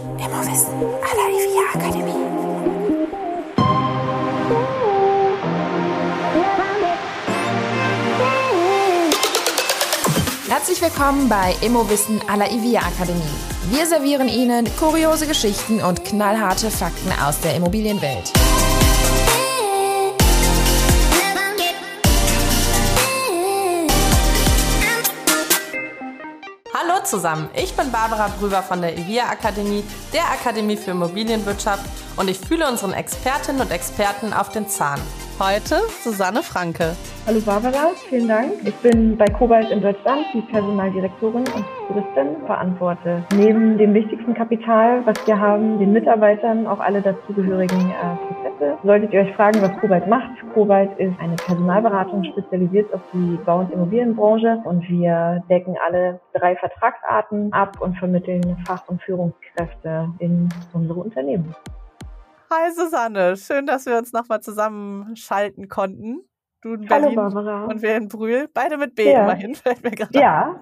Immowissen 0.00 0.72
à 1.02 1.14
la 1.14 1.26
IVIA 1.28 1.62
Akademie. 1.74 2.14
Herzlich 10.48 10.80
willkommen 10.80 11.28
bei 11.28 11.54
Immowissen 11.60 12.20
à 12.28 12.36
la 12.36 12.50
IVIA 12.50 12.80
Akademie. 12.80 13.20
Wir 13.70 13.86
servieren 13.86 14.28
Ihnen 14.28 14.66
kuriose 14.78 15.26
Geschichten 15.26 15.82
und 15.82 16.02
knallharte 16.04 16.70
Fakten 16.70 17.12
aus 17.22 17.38
der 17.40 17.56
Immobilienwelt. 17.56 18.32
Zusammen, 27.10 27.50
ich 27.54 27.74
bin 27.74 27.90
Barbara 27.90 28.28
Brüber 28.38 28.62
von 28.62 28.80
der 28.80 28.96
IVIA 28.96 29.30
Akademie, 29.30 29.82
der 30.12 30.30
Akademie 30.30 30.76
für 30.76 30.92
Immobilienwirtschaft 30.92 31.84
und 32.16 32.28
ich 32.28 32.38
fühle 32.38 32.68
unseren 32.68 32.92
Expertinnen 32.92 33.60
und 33.62 33.72
Experten 33.72 34.32
auf 34.32 34.50
den 34.50 34.68
Zahn. 34.68 35.00
Heute 35.40 35.76
Susanne 36.04 36.42
Franke. 36.42 36.94
Hallo 37.26 37.40
Barbara, 37.40 37.92
vielen 38.10 38.28
Dank. 38.28 38.52
Ich 38.62 38.74
bin 38.82 39.16
bei 39.16 39.24
Kobalt 39.24 39.70
in 39.70 39.80
Deutschland 39.80 40.26
die 40.34 40.42
Personaldirektorin 40.42 41.44
und 41.56 41.64
Touristin, 41.88 42.44
verantworte 42.44 43.24
neben 43.34 43.78
dem 43.78 43.94
wichtigsten 43.94 44.34
Kapital, 44.34 45.00
was 45.06 45.16
wir 45.26 45.40
haben, 45.40 45.78
den 45.78 45.94
Mitarbeitern, 45.94 46.66
auch 46.66 46.78
alle 46.78 47.00
dazugehörigen 47.00 47.90
äh, 47.90 48.16
Prozesse. 48.26 48.76
Solltet 48.84 49.14
ihr 49.14 49.20
euch 49.20 49.34
fragen, 49.34 49.62
was 49.62 49.74
Kobalt 49.80 50.06
macht, 50.08 50.30
Kobalt 50.52 50.90
ist 50.98 51.18
eine 51.18 51.36
Personalberatung 51.36 52.22
spezialisiert 52.24 52.92
auf 52.92 53.00
die 53.14 53.38
Bau- 53.46 53.60
und 53.60 53.72
Immobilienbranche 53.72 54.60
und 54.64 54.86
wir 54.90 55.42
decken 55.48 55.74
alle 55.86 56.20
drei 56.34 56.54
Vertragsarten 56.56 57.50
ab 57.54 57.80
und 57.80 57.96
vermitteln 57.96 58.58
Fach- 58.66 58.86
und 58.88 59.00
Führungskräfte 59.00 60.10
in 60.18 60.50
unsere 60.74 61.00
Unternehmen. 61.00 61.54
Hi 62.52 62.72
Susanne, 62.74 63.36
schön, 63.36 63.66
dass 63.66 63.86
wir 63.86 63.96
uns 63.96 64.12
nochmal 64.12 64.40
zusammenschalten 64.40 65.68
konnten. 65.68 66.28
Du 66.62 66.74
in 66.74 66.88
Hallo 66.90 67.02
Berlin 67.02 67.16
Barbara. 67.16 67.66
und 67.66 67.80
wir 67.80 67.96
in 67.96 68.08
Brühl. 68.08 68.48
Beide 68.52 68.76
mit 68.76 68.96
B 68.96 69.10
Ja. 69.10 69.22
immerhin, 69.22 69.54
fällt 69.54 69.82
mir 69.84 69.92
gerade 69.92 70.18
Ja, 70.18 70.60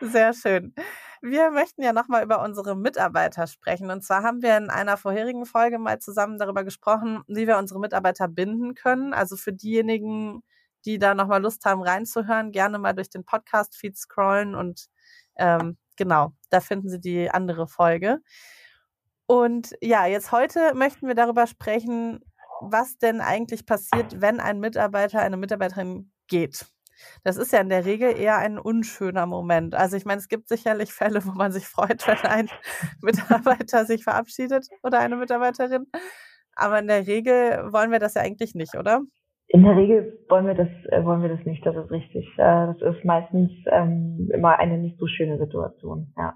Sehr 0.00 0.34
schön. 0.34 0.74
Wir 1.22 1.50
möchten 1.50 1.82
ja 1.82 1.92
nochmal 1.92 2.24
über 2.24 2.42
unsere 2.42 2.76
Mitarbeiter 2.76 3.46
sprechen. 3.46 3.90
Und 3.90 4.02
zwar 4.02 4.22
haben 4.22 4.42
wir 4.42 4.56
in 4.56 4.68
einer 4.68 4.96
vorherigen 4.96 5.46
Folge 5.46 5.78
mal 5.78 5.98
zusammen 6.00 6.38
darüber 6.38 6.64
gesprochen, 6.64 7.22
wie 7.28 7.46
wir 7.46 7.56
unsere 7.56 7.80
Mitarbeiter 7.80 8.28
binden 8.28 8.74
können. 8.74 9.14
Also 9.14 9.36
für 9.36 9.52
diejenigen, 9.52 10.42
die 10.84 10.98
da 10.98 11.14
nochmal 11.14 11.40
Lust 11.40 11.64
haben 11.64 11.82
reinzuhören, 11.82 12.52
gerne 12.52 12.78
mal 12.78 12.92
durch 12.92 13.10
den 13.10 13.24
Podcast-Feed 13.24 13.96
scrollen 13.96 14.54
und 14.54 14.86
ähm, 15.36 15.78
genau, 15.96 16.32
da 16.50 16.60
finden 16.60 16.88
Sie 16.88 17.00
die 17.00 17.30
andere 17.30 17.66
Folge. 17.66 18.20
Und 19.26 19.74
ja, 19.80 20.06
jetzt 20.06 20.32
heute 20.32 20.74
möchten 20.74 21.08
wir 21.08 21.14
darüber 21.14 21.46
sprechen, 21.46 22.20
was 22.60 22.96
denn 22.98 23.20
eigentlich 23.20 23.66
passiert, 23.66 24.20
wenn 24.20 24.40
ein 24.40 24.60
Mitarbeiter, 24.60 25.20
eine 25.20 25.36
Mitarbeiterin 25.36 26.12
geht. 26.28 26.66
Das 27.24 27.36
ist 27.36 27.52
ja 27.52 27.60
in 27.60 27.68
der 27.68 27.84
Regel 27.84 28.18
eher 28.18 28.38
ein 28.38 28.58
unschöner 28.58 29.26
Moment. 29.26 29.74
Also 29.74 29.96
ich 29.96 30.06
meine, 30.06 30.18
es 30.18 30.28
gibt 30.28 30.48
sicherlich 30.48 30.92
Fälle, 30.92 31.24
wo 31.26 31.32
man 31.32 31.52
sich 31.52 31.66
freut, 31.66 32.06
wenn 32.06 32.30
ein 32.30 32.48
Mitarbeiter 33.02 33.84
sich 33.84 34.04
verabschiedet 34.04 34.68
oder 34.82 35.00
eine 35.00 35.16
Mitarbeiterin. 35.16 35.86
Aber 36.54 36.78
in 36.78 36.86
der 36.86 37.06
Regel 37.06 37.70
wollen 37.72 37.90
wir 37.90 37.98
das 37.98 38.14
ja 38.14 38.22
eigentlich 38.22 38.54
nicht, 38.54 38.76
oder? 38.76 39.02
in 39.48 39.62
der 39.62 39.76
Regel 39.76 40.18
wollen 40.28 40.46
wir 40.46 40.54
das, 40.54 40.68
äh, 40.90 41.04
wollen 41.04 41.22
wir 41.22 41.28
das 41.28 41.44
nicht, 41.46 41.64
das 41.64 41.76
ist 41.76 41.90
richtig. 41.90 42.26
Äh, 42.36 42.66
das 42.66 42.80
ist 42.80 43.04
meistens 43.04 43.50
ähm, 43.70 44.28
immer 44.34 44.58
eine 44.58 44.78
nicht 44.78 44.98
so 44.98 45.06
schöne 45.06 45.38
Situation, 45.38 46.12
ja. 46.16 46.34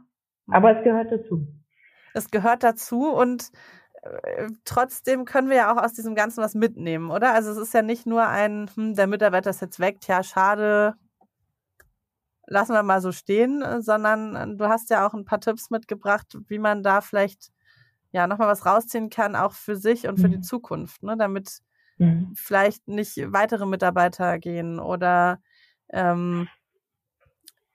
Aber 0.49 0.77
es 0.77 0.85
gehört 0.85 1.13
dazu. 1.13 1.47
Es 2.15 2.31
gehört 2.31 2.63
dazu 2.63 3.11
und 3.11 3.51
äh, 4.03 4.49
trotzdem 4.65 5.25
können 5.25 5.49
wir 5.51 5.57
ja 5.59 5.73
auch 5.73 5.83
aus 5.83 5.93
diesem 5.95 6.15
Ganzen 6.15 6.43
was 6.43 6.55
mitnehmen, 6.55 7.11
oder? 7.11 7.35
Also 7.35 7.51
es 7.53 7.59
ist 7.59 7.75
ja 7.75 7.83
nicht 7.83 8.07
nur 8.07 8.27
ein, 8.27 8.71
hm, 8.75 8.95
der 8.95 9.07
Mitarbeiter 9.07 9.51
ist 9.51 9.61
jetzt 9.63 9.81
weg, 9.81 9.99
ja, 10.09 10.23
schade, 10.23 10.95
lassen 12.47 12.73
wir 12.73 12.83
mal 12.83 13.01
so 13.01 13.13
stehen, 13.13 13.63
äh, 13.63 13.81
sondern 13.83 14.37
äh, 14.37 14.57
du 14.57 14.69
hast 14.69 14.91
ja 14.91 15.07
auch 15.07 15.15
ein 15.15 15.25
paar 15.25 15.41
Tipps 15.41 15.71
mitgebracht, 15.71 16.37
wie 16.49 16.59
man 16.59 16.83
da 16.83 17.01
vielleicht 17.01 17.51
ja 18.13 18.27
nochmal 18.27 18.49
was 18.49 18.67
rausziehen 18.67 19.11
kann, 19.11 19.37
auch 19.37 19.53
für 19.53 19.77
sich 19.77 20.09
und 20.09 20.19
für 20.19 20.29
die 20.29 20.41
Mhm. 20.41 20.43
Zukunft, 20.43 21.03
ne? 21.03 21.17
damit 21.17 21.61
Mhm. 21.99 22.35
vielleicht 22.35 22.89
nicht 22.89 23.17
weitere 23.33 23.67
Mitarbeiter 23.67 24.39
gehen 24.39 24.81
oder 24.81 25.41
ähm, 25.91 26.49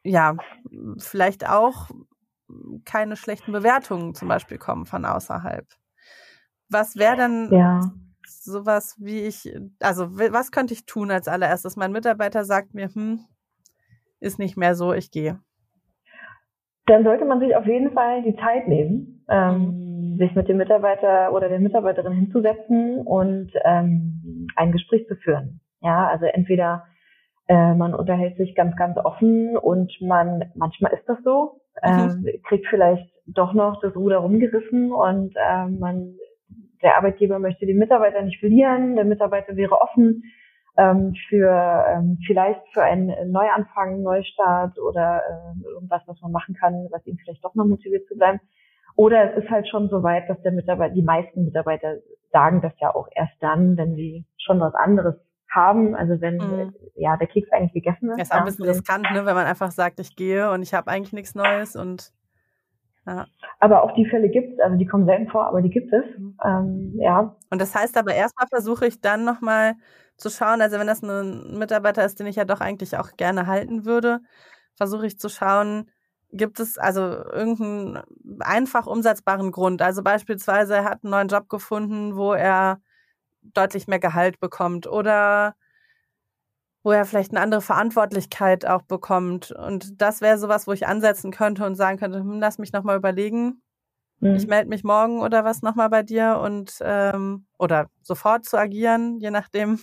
ja, 0.03 0.37
vielleicht 0.99 1.47
auch 1.47 1.89
keine 2.85 3.15
schlechten 3.15 3.51
Bewertungen 3.51 4.13
zum 4.15 4.27
Beispiel 4.27 4.57
kommen 4.57 4.85
von 4.85 5.05
außerhalb. 5.05 5.65
Was 6.69 6.95
wäre 6.97 7.15
denn 7.15 7.49
Ja. 7.51 7.81
sowas 8.27 8.95
wie 8.99 9.21
ich, 9.21 9.53
also 9.79 10.17
was 10.17 10.51
könnte 10.51 10.73
ich 10.73 10.85
tun 10.85 11.11
als 11.11 11.27
allererstes? 11.27 11.75
Mein 11.75 11.91
Mitarbeiter 11.91 12.43
sagt 12.43 12.73
mir, 12.73 12.89
hm, 12.89 13.19
ist 14.19 14.39
nicht 14.39 14.57
mehr 14.57 14.75
so, 14.75 14.93
ich 14.93 15.11
gehe. 15.11 15.39
Dann 16.87 17.03
sollte 17.03 17.25
man 17.25 17.39
sich 17.39 17.55
auf 17.55 17.65
jeden 17.65 17.91
Fall 17.93 18.21
die 18.23 18.35
Zeit 18.35 18.67
nehmen, 18.67 19.25
ähm, 19.27 20.17
sich 20.19 20.35
mit 20.35 20.47
dem 20.47 20.57
Mitarbeiter 20.57 21.33
oder 21.33 21.49
der 21.49 21.59
Mitarbeiterin 21.59 22.13
hinzusetzen 22.13 23.01
und 23.01 23.51
ähm, 23.63 24.47
ein 24.55 24.71
Gespräch 24.71 25.07
zu 25.07 25.15
führen. 25.15 25.61
Ja, 25.81 26.07
also 26.07 26.25
entweder 26.25 26.85
äh, 27.47 27.73
man 27.73 27.93
unterhält 27.93 28.37
sich 28.37 28.55
ganz, 28.55 28.75
ganz 28.75 28.97
offen 28.97 29.57
und 29.57 29.91
man, 30.01 30.51
manchmal 30.55 30.93
ist 30.93 31.07
das 31.07 31.17
so, 31.23 31.61
ähm, 31.83 32.25
kriegt 32.47 32.67
vielleicht 32.67 33.09
doch 33.27 33.53
noch 33.53 33.81
das 33.81 33.95
Ruder 33.95 34.17
rumgerissen 34.17 34.91
und 34.91 35.33
ähm, 35.37 35.79
man, 35.79 36.15
der 36.81 36.97
Arbeitgeber 36.97 37.39
möchte 37.39 37.65
den 37.65 37.77
Mitarbeiter 37.77 38.21
nicht 38.21 38.39
verlieren, 38.39 38.95
der 38.95 39.05
Mitarbeiter 39.05 39.55
wäre 39.55 39.81
offen 39.81 40.23
ähm, 40.77 41.13
für 41.29 41.85
ähm, 41.89 42.19
vielleicht 42.25 42.61
für 42.73 42.83
einen 42.83 43.31
Neuanfang, 43.31 44.01
Neustart 44.01 44.77
oder 44.79 45.21
äh, 45.27 45.67
irgendwas, 45.69 46.01
was 46.05 46.21
man 46.21 46.31
machen 46.31 46.55
kann, 46.55 46.87
was 46.91 47.05
ihn 47.07 47.17
vielleicht 47.17 47.43
doch 47.43 47.55
noch 47.55 47.65
motiviert 47.65 48.07
zu 48.07 48.15
bleiben. 48.15 48.39
Oder 48.95 49.31
es 49.31 49.43
ist 49.43 49.49
halt 49.49 49.67
schon 49.67 49.89
so 49.89 50.03
weit, 50.03 50.29
dass 50.29 50.41
der 50.41 50.51
Mitarbeiter, 50.51 50.93
die 50.93 51.01
meisten 51.01 51.45
Mitarbeiter 51.45 51.97
sagen 52.31 52.61
das 52.61 52.73
ja 52.79 52.93
auch 52.93 53.07
erst 53.13 53.35
dann, 53.41 53.77
wenn 53.77 53.95
sie 53.95 54.25
schon 54.37 54.59
was 54.59 54.73
anderes 54.73 55.15
haben. 55.49 55.95
Also 55.95 56.19
wenn 56.21 56.37
Mhm. 56.37 56.73
ja 56.95 57.17
der 57.17 57.27
Keks 57.27 57.51
eigentlich 57.51 57.73
gegessen 57.73 58.09
ist. 58.09 58.19
Das 58.19 58.27
ist 58.27 58.33
auch 58.33 58.39
ein 58.39 58.45
bisschen 58.45 58.65
riskant, 58.65 59.03
ne, 59.11 59.25
wenn 59.25 59.35
man 59.35 59.45
einfach 59.45 59.71
sagt, 59.71 59.99
ich 59.99 60.15
gehe 60.15 60.51
und 60.51 60.61
ich 60.61 60.73
habe 60.73 60.89
eigentlich 60.91 61.13
nichts 61.13 61.35
Neues 61.35 61.75
und 61.75 62.11
ja. 63.07 63.25
Aber 63.59 63.83
auch 63.83 63.93
die 63.93 64.05
Fälle 64.05 64.29
gibt 64.29 64.53
es, 64.53 64.59
also 64.59 64.77
die 64.77 64.85
kommen 64.87 65.05
selten 65.05 65.27
vor, 65.29 65.45
aber 65.45 65.61
die 65.61 65.69
gibt 65.69 65.93
es. 65.93 66.03
Mhm. 66.17 66.37
Ähm, 66.43 66.93
ja, 66.97 67.35
Und 67.51 67.61
das 67.61 67.75
heißt 67.75 67.97
aber 67.97 68.13
erstmal 68.13 68.47
versuche 68.47 68.87
ich 68.87 68.99
dann 68.99 69.23
nochmal 69.23 69.75
zu 70.17 70.29
schauen, 70.29 70.61
also 70.61 70.79
wenn 70.79 70.87
das 70.87 71.03
ein 71.03 71.57
Mitarbeiter 71.57 72.03
ist, 72.05 72.19
den 72.19 72.27
ich 72.27 72.37
ja 72.37 72.45
doch 72.45 72.61
eigentlich 72.61 72.97
auch 72.97 73.11
gerne 73.17 73.47
halten 73.47 73.85
würde, 73.85 74.21
versuche 74.75 75.05
ich 75.05 75.19
zu 75.19 75.29
schauen, 75.29 75.89
gibt 76.31 76.59
es 76.59 76.77
also 76.77 77.01
irgendeinen 77.01 78.01
einfach 78.39 78.87
umsetzbaren 78.87 79.51
Grund. 79.51 79.81
Also 79.81 80.03
beispielsweise 80.03 80.75
er 80.75 80.85
hat 80.85 81.03
einen 81.03 81.11
neuen 81.11 81.27
Job 81.27 81.47
gefunden, 81.49 82.15
wo 82.15 82.33
er 82.33 82.79
deutlich 83.53 83.87
mehr 83.87 83.99
Gehalt 83.99 84.39
bekommt 84.39 84.87
oder 84.87 85.55
wo 86.83 86.91
er 86.91 87.05
vielleicht 87.05 87.31
eine 87.31 87.41
andere 87.41 87.61
Verantwortlichkeit 87.61 88.65
auch 88.65 88.83
bekommt. 88.83 89.51
Und 89.51 89.99
das 90.01 90.21
wäre 90.21 90.37
sowas, 90.37 90.67
wo 90.67 90.71
ich 90.71 90.85
ansetzen 90.87 91.31
könnte 91.31 91.65
und 91.65 91.75
sagen 91.75 91.97
könnte, 91.97 92.19
hm, 92.19 92.39
lass 92.39 92.59
mich 92.59 92.73
nochmal 92.73 92.97
überlegen, 92.97 93.61
Mhm. 94.19 94.35
ich 94.35 94.47
melde 94.47 94.69
mich 94.69 94.83
morgen 94.83 95.19
oder 95.21 95.43
was 95.43 95.61
nochmal 95.61 95.89
bei 95.89 96.01
dir 96.03 96.39
und 96.41 96.77
ähm, 96.81 97.47
oder 97.59 97.87
sofort 98.01 98.45
zu 98.45 98.57
agieren, 98.57 99.17
je 99.19 99.29
nachdem. 99.31 99.79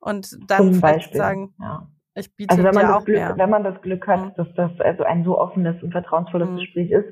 Und 0.00 0.38
dann 0.50 0.72
vielleicht 0.74 1.14
sagen, 1.14 1.54
ja. 1.60 1.86
ich 2.14 2.34
biete 2.34 2.50
Also 2.50 2.64
wenn 2.64 2.74
man 2.74 2.86
dir 2.86 2.92
das 2.92 3.02
auch 3.02 3.04
Glück, 3.04 3.16
mehr. 3.18 3.34
wenn 3.36 3.50
man 3.50 3.64
das 3.64 3.82
Glück 3.82 4.06
hat, 4.06 4.20
Mhm. 4.20 4.34
dass 4.36 4.48
das 4.54 4.80
also 4.80 5.04
ein 5.04 5.24
so 5.24 5.38
offenes 5.38 5.82
und 5.82 5.92
vertrauensvolles 5.92 6.48
Mhm. 6.48 6.56
Gespräch 6.56 6.90
ist, 6.90 7.08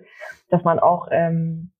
dass 0.48 0.62
man 0.64 0.78
auch 0.78 1.08
ähm, 1.10 1.72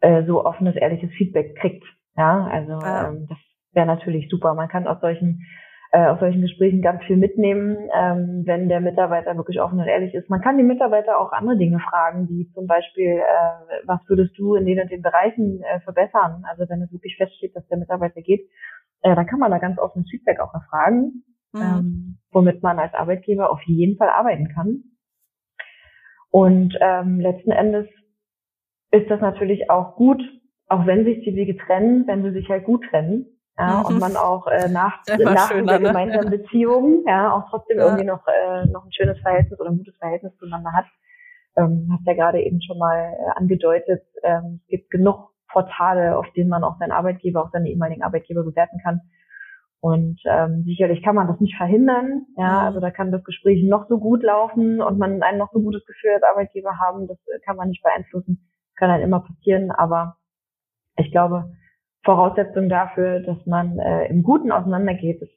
äh, 0.00 0.24
so 0.26 0.44
offenes, 0.44 0.76
ehrliches 0.76 1.10
Feedback 1.16 1.56
kriegt. 1.56 1.84
Ja, 2.16 2.46
also 2.46 2.72
Ja. 2.72 3.08
ähm, 3.08 3.26
das 3.28 3.38
wäre 3.72 3.86
natürlich 3.86 4.28
super. 4.30 4.54
Man 4.54 4.68
kann 4.68 4.86
aus 4.86 5.00
solchen 5.00 5.42
äh, 5.92 6.06
aus 6.08 6.18
solchen 6.18 6.42
Gesprächen 6.42 6.82
ganz 6.82 7.04
viel 7.04 7.16
mitnehmen, 7.16 7.76
ähm, 7.94 8.42
wenn 8.46 8.68
der 8.68 8.80
Mitarbeiter 8.80 9.36
wirklich 9.36 9.60
offen 9.60 9.78
und 9.78 9.86
ehrlich 9.86 10.12
ist. 10.12 10.28
Man 10.28 10.40
kann 10.40 10.58
die 10.58 10.64
Mitarbeiter 10.64 11.18
auch 11.20 11.30
andere 11.30 11.56
Dinge 11.56 11.78
fragen, 11.78 12.28
wie 12.28 12.50
zum 12.52 12.66
Beispiel, 12.66 13.20
äh, 13.20 13.86
was 13.86 14.00
würdest 14.08 14.36
du 14.36 14.56
in 14.56 14.66
den 14.66 14.80
und 14.80 14.90
den 14.90 15.02
Bereichen 15.02 15.62
äh, 15.62 15.80
verbessern? 15.80 16.42
Also 16.48 16.68
wenn 16.68 16.82
es 16.82 16.92
wirklich 16.92 17.16
feststeht, 17.16 17.54
dass 17.54 17.66
der 17.68 17.78
Mitarbeiter 17.78 18.22
geht, 18.22 18.40
äh, 19.02 19.14
dann 19.14 19.26
kann 19.26 19.38
man 19.38 19.52
da 19.52 19.58
ganz 19.58 19.78
offenes 19.78 20.08
Feedback 20.10 20.40
auch 20.40 20.52
erfragen 20.52 21.22
Mhm. 21.54 21.60
ähm, 21.62 22.18
womit 22.32 22.62
man 22.62 22.78
als 22.78 22.94
Arbeitgeber 22.94 23.50
auf 23.50 23.62
jeden 23.62 23.96
Fall 23.96 24.08
arbeiten 24.08 24.48
kann. 24.48 24.82
Und 26.30 26.76
ähm, 26.80 27.20
letzten 27.20 27.52
Endes 27.52 27.86
ist 28.90 29.08
das 29.08 29.20
natürlich 29.20 29.70
auch 29.70 29.94
gut, 29.94 30.20
auch 30.68 30.86
wenn 30.86 31.04
sich 31.04 31.24
die 31.24 31.34
Wege 31.34 31.56
trennen, 31.56 32.06
wenn 32.06 32.22
sie 32.22 32.32
sich 32.32 32.48
halt 32.48 32.64
gut 32.64 32.84
trennen. 32.90 33.26
Ja, 33.58 33.80
Mhm. 33.80 33.84
und 33.86 33.98
man 34.00 34.16
auch 34.16 34.46
äh, 34.48 34.68
nach, 34.68 35.00
nach 35.18 35.48
schöner, 35.50 35.72
der 35.72 35.78
ne? 35.80 35.86
gemeinsamen 35.88 36.30
Beziehung 36.30 37.04
ja 37.06 37.32
auch 37.32 37.48
trotzdem 37.50 37.78
Ja. 37.78 37.84
irgendwie 37.86 38.04
noch, 38.06 38.26
äh, 38.26 38.66
noch 38.66 38.84
ein 38.84 38.92
schönes 38.92 39.18
Verhältnis 39.20 39.60
oder 39.60 39.70
ein 39.70 39.78
gutes 39.78 39.96
Verhältnis 39.98 40.36
zueinander 40.38 40.72
hat. 40.72 40.86
ähm, 41.56 41.88
hast 41.92 42.04
ja 42.06 42.14
gerade 42.14 42.42
eben 42.42 42.60
schon 42.62 42.78
mal 42.78 43.12
äh, 43.16 43.38
angedeutet, 43.38 44.02
ähm, 44.24 44.60
es 44.64 44.68
gibt 44.68 44.90
genug 44.90 45.30
Portale, 45.52 46.18
auf 46.18 46.26
denen 46.36 46.50
man 46.50 46.64
auch 46.64 46.76
seinen 46.80 46.90
Arbeitgeber, 46.90 47.44
auch 47.44 47.50
seine 47.52 47.68
ehemaligen 47.68 48.02
Arbeitgeber 48.02 48.42
bewerten 48.42 48.80
kann. 48.82 49.02
Und 49.80 50.18
ähm, 50.24 50.64
sicherlich 50.64 51.02
kann 51.04 51.14
man 51.14 51.28
das 51.28 51.38
nicht 51.40 51.56
verhindern. 51.56 52.26
Ja, 52.36 52.62
mhm. 52.62 52.66
also 52.66 52.80
da 52.80 52.90
kann 52.90 53.12
das 53.12 53.22
Gespräch 53.22 53.62
noch 53.62 53.86
so 53.88 53.98
gut 53.98 54.22
laufen 54.24 54.80
und 54.82 54.98
man 54.98 55.22
ein 55.22 55.38
noch 55.38 55.52
so 55.52 55.60
gutes 55.60 55.84
Gefühl 55.86 56.10
als 56.14 56.22
Arbeitgeber 56.24 56.78
haben. 56.80 57.06
Das 57.06 57.18
äh, 57.28 57.38
kann 57.44 57.56
man 57.56 57.68
nicht 57.68 57.82
beeinflussen. 57.84 58.50
kann 58.76 58.88
dann 58.88 59.02
immer 59.02 59.20
passieren. 59.20 59.70
Aber 59.70 60.16
ich 60.96 61.10
glaube, 61.10 61.52
Voraussetzung 62.04 62.68
dafür, 62.68 63.20
dass 63.20 63.44
man 63.46 63.78
äh, 63.78 64.06
im 64.08 64.22
Guten 64.22 64.52
auseinandergeht, 64.52 65.22
ist 65.22 65.32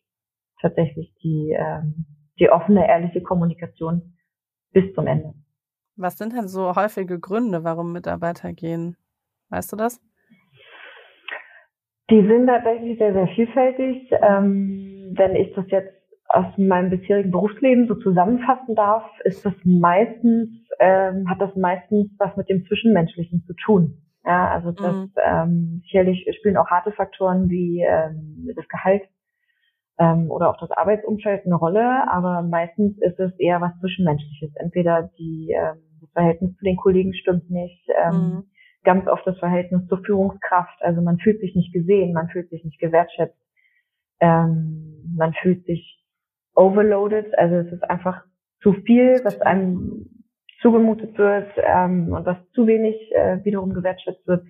tatsächlich 0.62 1.14
die, 1.24 1.56
ähm, 1.58 2.06
die 2.40 2.50
offene, 2.50 2.88
ehrliche 2.88 3.22
Kommunikation 3.22 4.18
bis 4.74 4.94
zum 4.94 5.08
Ende. 5.08 5.34
Was 5.96 6.18
sind 6.18 6.34
denn 6.34 6.48
so 6.48 6.76
häufige 6.76 7.20
Gründe, 7.20 7.64
warum 7.64 7.94
Mitarbeiter 7.94 8.54
gehen? 8.54 8.98
Weißt 9.50 9.72
du 9.72 9.78
das? 9.78 10.02
Die 12.10 12.26
sind 12.26 12.48
tatsächlich 12.48 12.98
sehr, 12.98 13.14
sehr 13.14 13.28
vielfältig. 13.28 14.10
Ähm, 14.22 15.14
wenn 15.16 15.36
ich 15.36 15.54
das 15.56 15.66
jetzt 15.70 15.94
aus 16.30 16.46
meinem 16.58 16.90
bisherigen 16.90 17.32
Berufsleben 17.32 17.88
so 17.88 17.96
zusammenfassen 17.96 18.76
darf, 18.76 19.04
ist 19.24 19.46
das 19.46 19.54
meistens, 19.64 20.50
ähm, 20.80 21.30
hat 21.30 21.42
das 21.42 21.56
meistens 21.56 22.12
was 22.18 22.36
mit 22.36 22.50
dem 22.50 22.66
Zwischenmenschlichen 22.66 23.44
zu 23.46 23.54
tun. 23.54 23.98
Ja, 24.28 24.50
also 24.50 24.72
das 24.72 24.94
mhm. 24.94 25.12
ähm, 25.24 25.82
sicherlich 25.84 26.28
spielen 26.38 26.58
auch 26.58 26.68
harte 26.68 26.92
Faktoren 26.92 27.50
wie 27.50 27.82
ähm, 27.82 28.50
das 28.56 28.68
Gehalt 28.68 29.04
ähm, 29.98 30.30
oder 30.30 30.50
auch 30.50 30.60
das 30.60 30.72
Arbeitsumfeld 30.72 31.46
eine 31.46 31.56
Rolle, 31.56 32.12
aber 32.12 32.42
meistens 32.42 32.98
ist 33.00 33.20
es 33.20 33.32
eher 33.40 33.62
was 33.62 33.72
Zwischenmenschliches. 33.80 34.54
Entweder 34.56 35.10
die 35.18 35.56
ähm, 35.58 35.82
das 36.02 36.12
Verhältnis 36.12 36.56
zu 36.58 36.66
den 36.66 36.76
Kollegen 36.76 37.14
stimmt 37.14 37.50
nicht, 37.50 37.88
ähm, 38.04 38.14
mhm 38.14 38.44
ganz 38.88 39.06
oft 39.10 39.28
das 39.28 39.38
Verhältnis 39.40 39.86
zur 39.90 40.02
Führungskraft. 40.06 40.82
Also 40.82 41.02
man 41.02 41.20
fühlt 41.20 41.42
sich 41.42 41.54
nicht 41.56 41.74
gesehen, 41.74 42.14
man 42.14 42.30
fühlt 42.30 42.50
sich 42.50 42.64
nicht 42.64 42.80
gewertschätzt, 42.80 43.38
ähm, 44.22 45.14
man 45.14 45.34
fühlt 45.34 45.66
sich 45.66 46.02
overloaded. 46.56 47.38
Also 47.38 47.56
es 47.56 47.74
ist 47.74 47.84
einfach 47.84 48.24
zu 48.62 48.72
viel, 48.72 49.20
was 49.26 49.42
einem 49.42 50.17
zugemutet 50.62 51.18
wird 51.18 51.52
ähm, 51.58 52.12
und 52.14 52.26
was 52.26 52.38
zu 52.54 52.68
wenig 52.68 52.96
äh, 53.14 53.44
wiederum 53.44 53.74
gewertschätzt 53.74 54.26
wird. 54.28 54.46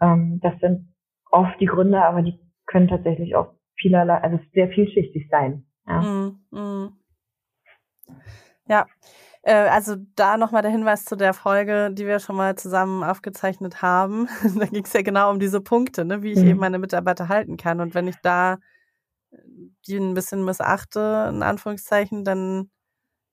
Ähm, 0.00 0.40
das 0.42 0.54
sind 0.60 0.92
oft 1.30 1.58
die 1.60 1.66
Gründe, 1.66 2.02
aber 2.02 2.22
die 2.22 2.38
können 2.66 2.88
tatsächlich 2.88 3.34
auch 3.36 3.54
vielerlei, 3.76 4.18
also 4.18 4.38
sehr 4.52 4.68
vielschichtig 4.68 5.28
sein. 5.30 5.64
Ja. 5.86 6.00
Mm, 6.00 6.40
mm. 6.50 6.96
ja. 8.68 8.86
Äh, 9.42 9.54
also 9.54 9.96
da 10.14 10.36
nochmal 10.36 10.62
der 10.62 10.70
Hinweis 10.70 11.04
zu 11.04 11.16
der 11.16 11.34
Folge, 11.34 11.90
die 11.92 12.06
wir 12.06 12.20
schon 12.20 12.36
mal 12.36 12.54
zusammen 12.56 13.02
aufgezeichnet 13.02 13.82
haben. 13.82 14.28
da 14.58 14.66
ging 14.66 14.84
es 14.84 14.92
ja 14.92 15.02
genau 15.02 15.30
um 15.30 15.40
diese 15.40 15.60
Punkte, 15.60 16.04
ne? 16.04 16.22
wie 16.22 16.32
ich 16.32 16.38
mhm. 16.38 16.48
eben 16.48 16.60
meine 16.60 16.78
Mitarbeiter 16.78 17.28
halten 17.28 17.56
kann. 17.56 17.80
Und 17.80 17.94
wenn 17.94 18.06
ich 18.06 18.16
da 18.22 18.58
die 19.86 19.96
ein 19.96 20.14
bisschen 20.14 20.44
missachte, 20.44 21.28
in 21.32 21.42
Anführungszeichen, 21.42 22.24
dann 22.24 22.70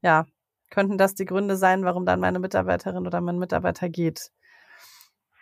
ja, 0.01 0.25
könnten 0.69 0.97
das 0.97 1.15
die 1.15 1.25
Gründe 1.25 1.55
sein, 1.55 1.83
warum 1.83 2.05
dann 2.05 2.19
meine 2.19 2.39
Mitarbeiterin 2.39 3.05
oder 3.07 3.21
mein 3.21 3.39
Mitarbeiter 3.39 3.89
geht. 3.89 4.31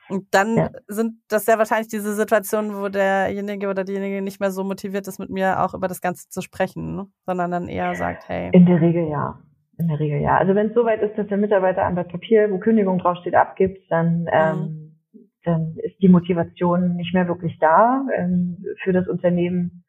Und 0.10 0.26
dann 0.32 0.56
ja. 0.56 0.70
sind 0.88 1.16
das 1.28 1.46
sehr 1.46 1.58
wahrscheinlich 1.58 1.90
diese 1.90 2.14
Situationen, 2.14 2.76
wo 2.76 2.88
derjenige 2.88 3.68
oder 3.68 3.84
diejenige 3.84 4.22
nicht 4.22 4.40
mehr 4.40 4.52
so 4.52 4.64
motiviert 4.64 5.08
ist, 5.08 5.20
mit 5.20 5.30
mir 5.30 5.64
auch 5.64 5.74
über 5.74 5.88
das 5.88 6.02
Ganze 6.02 6.30
zu 6.30 6.42
sprechen, 6.42 6.96
ne? 6.96 7.08
sondern 7.26 7.52
dann 7.52 7.68
eher 7.68 7.94
sagt, 7.96 8.30
hey. 8.30 8.50
In 8.54 8.66
der 8.66 8.80
Regel 8.80 9.10
ja. 9.10 9.40
In 9.78 9.90
der 9.90 10.00
Regel 10.00 10.22
ja. 10.22 10.38
Also 10.38 10.56
wenn 10.56 10.68
es 10.68 10.74
soweit 10.74 11.02
ist, 11.02 11.18
dass 11.18 11.28
der 11.28 11.38
Mitarbeiter 11.38 11.86
ein 11.86 11.96
Blatt 11.96 12.10
Papier, 12.10 12.50
wo 12.52 12.58
Kündigung 12.58 13.00
draufsteht, 13.00 13.36
abgibt, 13.36 13.80
dann, 13.92 14.22
mhm. 14.22 14.30
ähm, 14.32 15.00
dann 15.44 15.76
ist 15.84 16.02
die 16.02 16.10
Motivation 16.10 16.96
nicht 16.96 17.14
mehr 17.14 17.28
wirklich 17.28 17.58
da, 17.60 18.06
ähm, 18.16 18.64
für 18.84 18.94
das 18.94 19.08
Unternehmen 19.08 19.84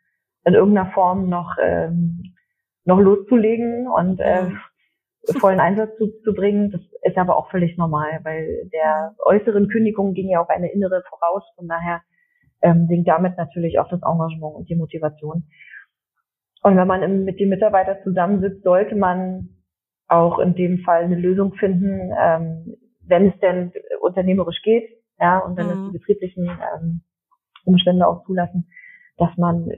in 0.44 0.54
irgendeiner 0.54 0.90
Form 0.92 1.28
noch, 1.28 1.56
ähm, 1.62 2.34
noch 2.84 2.98
loszulegen 2.98 3.86
und 3.86 4.18
äh, 4.20 4.44
mhm. 4.44 4.58
Vollen 5.40 5.60
Einsatz 5.60 5.96
zu, 5.96 6.08
zu 6.24 6.32
bringen. 6.34 6.70
Das 6.70 6.80
ist 7.02 7.18
aber 7.18 7.36
auch 7.36 7.50
völlig 7.50 7.76
normal, 7.76 8.20
weil 8.22 8.68
der 8.72 9.14
äußeren 9.24 9.68
Kündigung 9.68 10.14
ging 10.14 10.30
ja 10.30 10.40
auch 10.40 10.48
eine 10.48 10.70
innere 10.72 11.02
voraus. 11.08 11.44
Von 11.56 11.68
daher 11.68 12.02
ähm, 12.62 12.86
sinkt 12.88 13.08
damit 13.08 13.36
natürlich 13.36 13.78
auch 13.78 13.88
das 13.88 14.02
Engagement 14.02 14.56
und 14.56 14.68
die 14.68 14.76
Motivation. 14.76 15.44
Und 16.62 16.76
wenn 16.76 16.88
man 16.88 17.24
mit 17.24 17.38
dem 17.38 17.50
Mitarbeiter 17.50 18.02
zusammensitzt, 18.02 18.62
sollte 18.62 18.96
man 18.96 19.50
auch 20.08 20.38
in 20.38 20.54
dem 20.54 20.78
Fall 20.78 21.04
eine 21.04 21.16
Lösung 21.16 21.54
finden, 21.54 22.12
ähm, 22.18 22.76
wenn 23.02 23.28
es 23.28 23.38
denn 23.40 23.72
unternehmerisch 24.00 24.60
geht, 24.62 24.88
ja, 25.20 25.38
und 25.38 25.56
wenn 25.56 25.66
mhm. 25.66 25.72
es 25.72 25.92
die 25.92 25.98
betrieblichen 25.98 26.46
ähm, 26.46 27.02
Umstände 27.64 28.06
auch 28.06 28.24
zulassen, 28.24 28.68
dass 29.18 29.36
man 29.36 29.70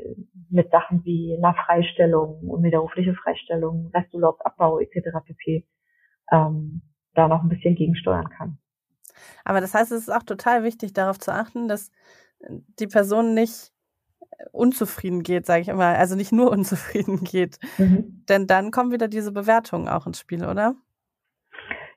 mit 0.51 0.71
Sachen 0.71 1.05
wie 1.05 1.37
einer 1.37 1.55
Freistellung, 1.55 2.41
unwiderrufliche 2.49 3.15
Freistellung, 3.15 3.91
Resturlaubsabbau 3.95 4.79
etc. 4.81 5.09
pp. 5.25 5.67
Ähm, 6.31 6.83
da 7.15 7.27
noch 7.27 7.43
ein 7.43 7.49
bisschen 7.49 7.75
gegensteuern 7.75 8.29
kann. 8.29 8.59
Aber 9.45 9.61
das 9.61 9.75
heißt, 9.75 9.91
es 9.93 10.03
ist 10.03 10.11
auch 10.15 10.23
total 10.23 10.63
wichtig, 10.63 10.93
darauf 10.93 11.19
zu 11.19 11.33
achten, 11.33 11.69
dass 11.69 11.91
die 12.79 12.87
Person 12.87 13.35
nicht 13.35 13.73
unzufrieden 14.53 15.23
geht, 15.23 15.47
sage 15.47 15.63
ich 15.63 15.69
immer, 15.69 15.87
also 15.87 16.17
nicht 16.17 16.33
nur 16.33 16.51
unzufrieden 16.53 17.25
geht. 17.25 17.59
Mhm. 17.79 18.25
Denn 18.29 18.47
dann 18.47 18.71
kommen 18.71 18.93
wieder 18.93 19.09
diese 19.09 19.33
Bewertungen 19.33 19.89
auch 19.89 20.07
ins 20.07 20.21
Spiel, 20.21 20.45
oder? 20.45 20.75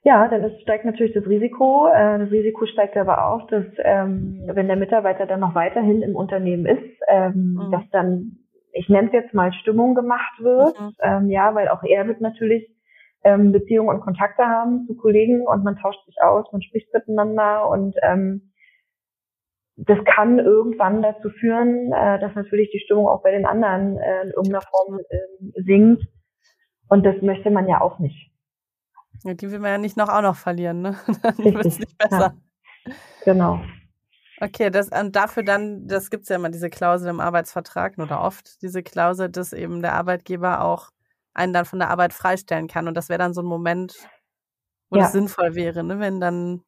Ja, 0.04 0.28
dann 0.28 0.44
ist, 0.44 0.62
steigt 0.62 0.84
natürlich 0.86 1.14
das 1.14 1.26
Risiko. 1.28 1.88
Äh, 1.88 2.20
das 2.20 2.32
Risiko 2.32 2.66
steigt 2.66 2.98
aber 2.98 3.26
auch, 3.26 3.48
dass 3.48 3.66
ähm, 3.80 4.44
wenn 4.46 4.68
der 4.68 4.76
Mitarbeiter 4.76 5.26
dann 5.26 5.40
noch 5.40 5.56
weiterhin 5.56 6.02
im 6.02 6.16
Unternehmen 6.16 6.66
ist, 6.66 7.02
ähm, 7.08 7.54
mhm. 7.54 7.72
dass 7.72 7.84
dann, 7.92 8.40
ich 8.74 8.90
nenne 8.90 9.08
es 9.08 9.14
jetzt 9.14 9.34
mal 9.34 9.54
Stimmung 9.54 9.96
gemacht 9.96 10.40
wird. 10.40 10.80
Mhm. 10.80 10.92
Ähm, 11.02 11.30
ja, 11.30 11.56
weil 11.56 11.70
auch 11.70 11.84
er 11.84 12.08
wird 12.08 12.20
natürlich 12.20 12.70
ähm, 13.24 13.54
Beziehungen 13.54 13.90
und 13.90 14.02
Kontakte 14.02 14.44
haben 14.46 14.86
zu 14.88 14.96
Kollegen 14.98 15.48
und 15.48 15.64
man 15.64 15.78
tauscht 15.78 16.06
sich 16.06 16.18
aus, 16.22 16.52
man 16.52 16.62
spricht 16.62 16.94
miteinander 16.94 17.70
und 17.70 17.96
ähm, 18.02 18.52
das 19.76 19.98
kann 20.06 20.38
irgendwann 20.38 21.02
dazu 21.02 21.30
führen, 21.30 21.92
äh, 21.94 22.20
dass 22.20 22.36
natürlich 22.36 22.70
die 22.72 22.80
Stimmung 22.80 23.08
auch 23.08 23.24
bei 23.24 23.32
den 23.32 23.46
anderen 23.46 23.98
äh, 23.98 24.24
in 24.24 24.30
irgendeiner 24.30 24.62
Form 24.62 25.00
äh, 25.00 25.62
sinkt. 25.62 26.04
Und 26.90 27.06
das 27.06 27.22
möchte 27.22 27.50
man 27.50 27.68
ja 27.68 27.82
auch 27.82 27.98
nicht. 28.00 28.33
Ja, 29.24 29.34
die 29.34 29.52
will 29.52 29.60
man 29.60 29.72
ja 29.72 29.78
nicht 29.78 29.98
noch 29.98 30.10
auch 30.10 30.22
noch 30.22 30.36
verlieren, 30.36 30.82
ne? 30.82 30.98
Dann 31.22 31.38
wird 31.38 31.66
es 31.66 31.80
nicht 31.80 31.98
besser. 31.98 32.36
Ja. 32.86 32.94
Genau. 33.26 33.62
Okay, 34.42 34.70
das 34.70 34.90
und 34.90 35.16
dafür 35.16 35.44
dann, 35.44 35.88
das 35.88 36.10
gibt's 36.10 36.28
ja 36.28 36.36
immer 36.36 36.50
diese 36.50 36.70
Klausel 36.70 37.10
im 37.10 37.22
Arbeitsvertrag 37.22 37.98
oder 37.98 38.22
oft 38.22 38.62
diese 38.62 38.84
Klausel, 38.84 39.30
dass 39.30 39.54
eben 39.54 39.82
der 39.82 39.94
Arbeitgeber 39.94 40.66
auch 40.66 40.90
einen 41.34 41.54
dann 41.54 41.64
von 41.64 41.80
der 41.80 41.90
Arbeit 41.90 42.12
freistellen 42.12 42.68
kann. 42.68 42.88
Und 42.90 42.96
das 42.96 43.08
wäre 43.08 43.20
dann 43.20 43.34
so 43.34 43.42
ein 43.42 43.48
Moment, 43.48 43.96
wo 44.90 44.98
ja. 44.98 45.04
das 45.04 45.14
sinnvoll 45.14 45.56
wäre, 45.56 45.84
ne? 45.84 46.00
wenn 46.00 46.20
dann 46.20 46.62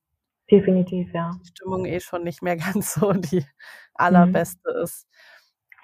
Definitiv, 0.49 1.11
ja. 1.13 1.31
Die 1.41 1.47
Stimmung 1.47 1.85
eh 1.85 1.99
schon 1.99 2.23
nicht 2.23 2.41
mehr 2.41 2.55
ganz 2.73 2.93
so 2.93 3.13
die 3.13 3.43
allerbeste 3.93 4.71
mhm. 4.73 4.83
ist. 4.83 5.07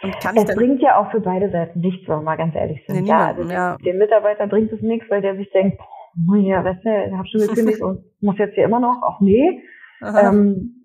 Und 0.03 0.19
kann 0.19 0.35
es 0.35 0.55
bringt 0.55 0.81
ja 0.81 0.97
auch 0.97 1.11
für 1.11 1.19
beide 1.19 1.51
Seiten 1.51 1.79
nichts, 1.79 2.07
wenn 2.07 2.17
wir 2.17 2.21
mal 2.23 2.35
ganz 2.35 2.55
ehrlich 2.55 2.83
sind. 2.87 3.03
Nee, 3.03 3.09
ja, 3.09 3.27
also 3.27 3.43
ja. 3.43 3.77
Den 3.77 3.99
Mitarbeiter 3.99 4.47
bringt 4.47 4.71
es 4.71 4.81
nichts, 4.81 5.07
weil 5.09 5.21
der 5.21 5.35
sich 5.35 5.51
denkt, 5.51 5.79
boah, 6.15 6.37
ja, 6.37 6.63
weißt 6.63 6.83
du, 6.83 7.05
ich 7.07 7.13
habe 7.13 7.27
schon 7.27 7.41
gekündigt 7.41 7.81
und 7.81 8.03
muss 8.21 8.37
jetzt 8.37 8.55
hier 8.55 8.65
immer 8.65 8.79
noch, 8.79 9.01
ach 9.03 9.19
nee. 9.19 9.61
Ähm, 10.03 10.83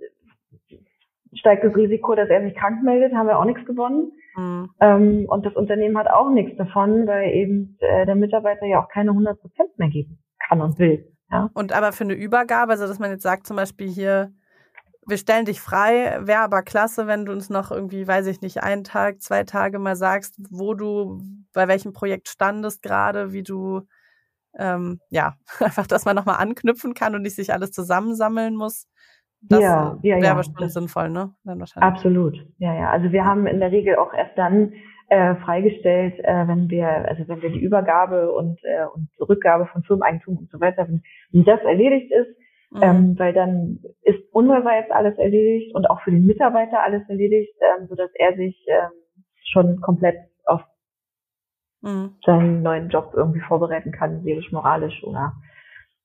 steigt 1.34 1.64
das 1.64 1.74
Risiko, 1.76 2.14
dass 2.14 2.28
er 2.28 2.42
sich 2.42 2.54
krank 2.54 2.82
meldet, 2.82 3.14
haben 3.14 3.28
wir 3.28 3.38
auch 3.38 3.44
nichts 3.44 3.64
gewonnen. 3.64 4.12
Mhm. 4.36 4.70
Ähm, 4.80 5.26
und 5.28 5.46
das 5.46 5.54
Unternehmen 5.54 5.96
hat 5.96 6.08
auch 6.08 6.30
nichts 6.30 6.56
davon, 6.58 7.06
weil 7.06 7.32
eben 7.32 7.76
äh, 7.80 8.04
der 8.04 8.14
Mitarbeiter 8.14 8.66
ja 8.66 8.82
auch 8.82 8.88
keine 8.88 9.10
100 9.10 9.40
Prozent 9.40 9.78
mehr 9.78 9.88
geben 9.88 10.18
kann 10.48 10.60
und 10.60 10.78
will. 10.78 11.12
Ja. 11.30 11.50
Und 11.54 11.72
aber 11.72 11.92
für 11.92 12.04
eine 12.04 12.14
Übergabe, 12.14 12.72
also 12.72 12.86
dass 12.86 12.98
man 12.98 13.10
jetzt 13.10 13.22
sagt 13.22 13.46
zum 13.46 13.56
Beispiel 13.56 13.88
hier, 13.88 14.32
wir 15.08 15.18
stellen 15.18 15.44
dich 15.44 15.60
frei, 15.60 16.18
wäre 16.20 16.40
aber 16.40 16.62
klasse, 16.62 17.06
wenn 17.06 17.24
du 17.24 17.32
uns 17.32 17.48
noch 17.48 17.70
irgendwie, 17.70 18.06
weiß 18.06 18.26
ich 18.26 18.40
nicht, 18.40 18.62
einen 18.62 18.84
Tag, 18.84 19.22
zwei 19.22 19.44
Tage 19.44 19.78
mal 19.78 19.96
sagst, 19.96 20.36
wo 20.50 20.74
du, 20.74 21.20
bei 21.52 21.68
welchem 21.68 21.92
Projekt 21.92 22.28
standest 22.28 22.82
gerade, 22.82 23.32
wie 23.32 23.44
du, 23.44 23.82
ähm, 24.58 25.00
ja, 25.10 25.34
einfach, 25.60 25.86
dass 25.86 26.04
man 26.04 26.16
nochmal 26.16 26.36
anknüpfen 26.38 26.94
kann 26.94 27.14
und 27.14 27.22
nicht 27.22 27.36
sich 27.36 27.52
alles 27.52 27.70
zusammensammeln 27.70 28.56
muss. 28.56 28.86
Das 29.42 29.60
ja, 29.60 29.98
ja, 30.02 30.16
wäre 30.16 30.24
ja. 30.24 30.34
bestimmt 30.34 30.72
sinnvoll, 30.72 31.10
ne? 31.10 31.32
Absolut, 31.82 32.36
ja, 32.58 32.74
ja. 32.74 32.90
Also 32.90 33.12
wir 33.12 33.24
haben 33.24 33.46
in 33.46 33.60
der 33.60 33.70
Regel 33.70 33.96
auch 33.96 34.12
erst 34.12 34.36
dann 34.36 34.72
äh, 35.08 35.36
freigestellt, 35.36 36.18
äh, 36.24 36.48
wenn 36.48 36.68
wir, 36.68 36.88
also 36.88 37.28
wenn 37.28 37.42
wir 37.42 37.50
die 37.50 37.60
Übergabe 37.60 38.32
und, 38.32 38.58
äh, 38.64 38.86
und 38.92 39.08
Rückgabe 39.20 39.66
von 39.66 39.82
Firmeneigentum 39.84 40.38
und 40.38 40.50
so 40.50 40.60
weiter, 40.60 40.88
wenn, 40.88 41.02
wenn 41.32 41.44
das 41.44 41.60
erledigt 41.60 42.10
ist, 42.12 42.36
mhm. 42.72 42.82
ähm, 42.82 43.14
weil 43.18 43.32
dann 43.32 43.78
ist 44.02 44.18
unsererseits 44.32 44.90
alles 44.90 45.16
erledigt 45.18 45.74
und 45.76 45.88
auch 45.88 46.00
für 46.02 46.10
den 46.10 46.26
Mitarbeiter 46.26 46.82
alles 46.82 47.08
erledigt, 47.08 47.54
ähm, 47.60 47.86
so 47.88 47.94
dass 47.94 48.10
er 48.14 48.34
sich 48.36 48.66
ähm, 48.68 48.90
schon 49.44 49.80
komplett 49.80 50.16
mhm. 51.86 52.16
seinen 52.24 52.62
neuen 52.62 52.88
Job 52.88 53.12
irgendwie 53.14 53.40
vorbereiten 53.40 53.92
kann, 53.92 54.22
seelisch, 54.22 54.50
moralisch 54.52 55.02
oder 55.04 55.32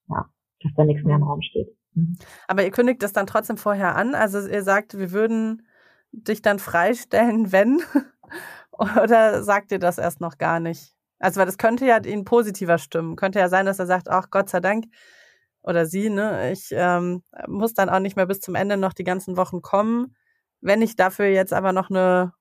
ja, 0.10 0.26
dass 0.62 0.72
da 0.76 0.86
nichts 0.86 1.04
mehr 1.04 1.16
im 1.16 1.24
Raum 1.24 1.42
steht. 1.42 1.76
Mhm. 1.94 2.18
Aber 2.48 2.64
ihr 2.64 2.72
kündigt 2.72 3.04
das 3.04 3.14
dann 3.14 3.28
trotzdem 3.28 3.58
vorher 3.58 3.96
an? 3.96 4.16
Also 4.16 4.48
ihr 4.48 4.64
sagt, 4.64 4.98
wir 4.98 5.12
würden 5.12 5.68
dich 6.12 6.42
dann 6.42 6.60
freistellen, 6.60 7.52
wenn? 7.52 7.82
Oder 8.72 9.44
sagt 9.44 9.72
ihr 9.72 9.80
das 9.80 9.98
erst 9.98 10.22
noch 10.22 10.38
gar 10.38 10.60
nicht? 10.60 10.96
Also, 11.20 11.40
weil 11.40 11.46
das 11.46 11.60
könnte 11.60 11.86
ja 11.86 12.04
ihn 12.04 12.26
positiver 12.26 12.80
stimmen. 12.80 13.16
Könnte 13.16 13.38
ja 13.38 13.48
sein, 13.48 13.68
dass 13.68 13.78
er 13.78 13.86
sagt, 13.86 14.10
ach 14.10 14.32
Gott 14.32 14.50
sei 14.50 14.60
Dank, 14.60 14.86
oder 15.64 15.86
sie, 15.86 16.10
ne, 16.10 16.52
ich 16.52 16.70
ähm, 16.72 17.24
muss 17.48 17.74
dann 17.76 17.90
auch 17.90 18.00
nicht 18.00 18.16
mehr 18.16 18.26
bis 18.26 18.40
zum 18.40 18.56
Ende 18.56 18.78
noch 18.78 18.94
die 18.94 19.04
ganzen 19.04 19.38
Wochen 19.38 19.62
kommen. 19.62 20.16
Wenn 20.60 20.82
ich 20.82 20.96
dafür 20.96 21.28
jetzt 21.28 21.54
aber 21.54 21.74
noch 21.74 21.90
eine 21.92 22.34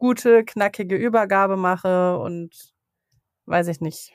gute, 0.00 0.44
knackige 0.44 0.96
Übergabe 0.96 1.56
mache 1.56 2.18
und 2.18 2.50
weiß 3.46 3.68
ich 3.68 3.80
nicht. 3.80 4.12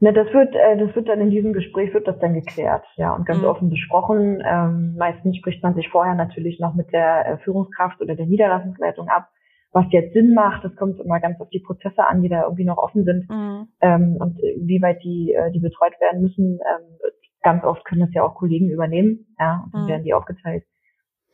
Ne, 0.00 0.12
das 0.12 0.32
wird, 0.32 0.54
äh, 0.54 0.76
das 0.76 0.94
wird 0.94 1.08
dann 1.08 1.20
in 1.20 1.30
diesem 1.30 1.52
Gespräch 1.52 1.94
wird 1.94 2.06
das 2.06 2.18
dann 2.18 2.34
geklärt, 2.34 2.84
ja, 2.96 3.14
und 3.14 3.26
ganz 3.26 3.40
mhm. 3.40 3.46
offen 3.46 3.70
besprochen. 3.70 4.42
Ähm, 4.44 4.96
meistens 4.98 5.36
spricht 5.36 5.62
man 5.62 5.74
sich 5.74 5.88
vorher 5.88 6.14
natürlich 6.14 6.58
noch 6.58 6.74
mit 6.74 6.92
der 6.92 7.26
äh, 7.26 7.38
Führungskraft 7.38 8.00
oder 8.00 8.14
der 8.14 8.26
Niederlassungsleitung 8.26 9.08
ab, 9.08 9.28
was 9.72 9.86
jetzt 9.90 10.12
Sinn 10.12 10.34
macht. 10.34 10.64
Das 10.64 10.74
kommt 10.76 11.00
immer 11.00 11.20
ganz 11.20 11.40
auf 11.40 11.48
die 11.50 11.60
Prozesse 11.60 12.06
an, 12.06 12.22
die 12.22 12.28
da 12.28 12.42
irgendwie 12.42 12.64
noch 12.64 12.78
offen 12.78 13.04
sind 13.04 13.28
mhm. 13.28 13.68
ähm, 13.80 14.16
und 14.18 14.38
wie 14.38 14.80
weit 14.82 15.02
die, 15.02 15.32
äh, 15.32 15.52
die 15.52 15.60
betreut 15.60 15.94
werden 16.00 16.22
müssen. 16.22 16.58
Ähm, 16.60 16.98
ganz 17.42 17.62
oft 17.62 17.84
können 17.84 18.00
das 18.00 18.14
ja 18.14 18.24
auch 18.24 18.34
Kollegen 18.34 18.70
übernehmen, 18.70 19.26
ja, 19.38 19.62
und 19.64 19.74
dann 19.74 19.84
mhm. 19.84 19.88
werden 19.88 20.04
die 20.04 20.14
aufgeteilt 20.14 20.64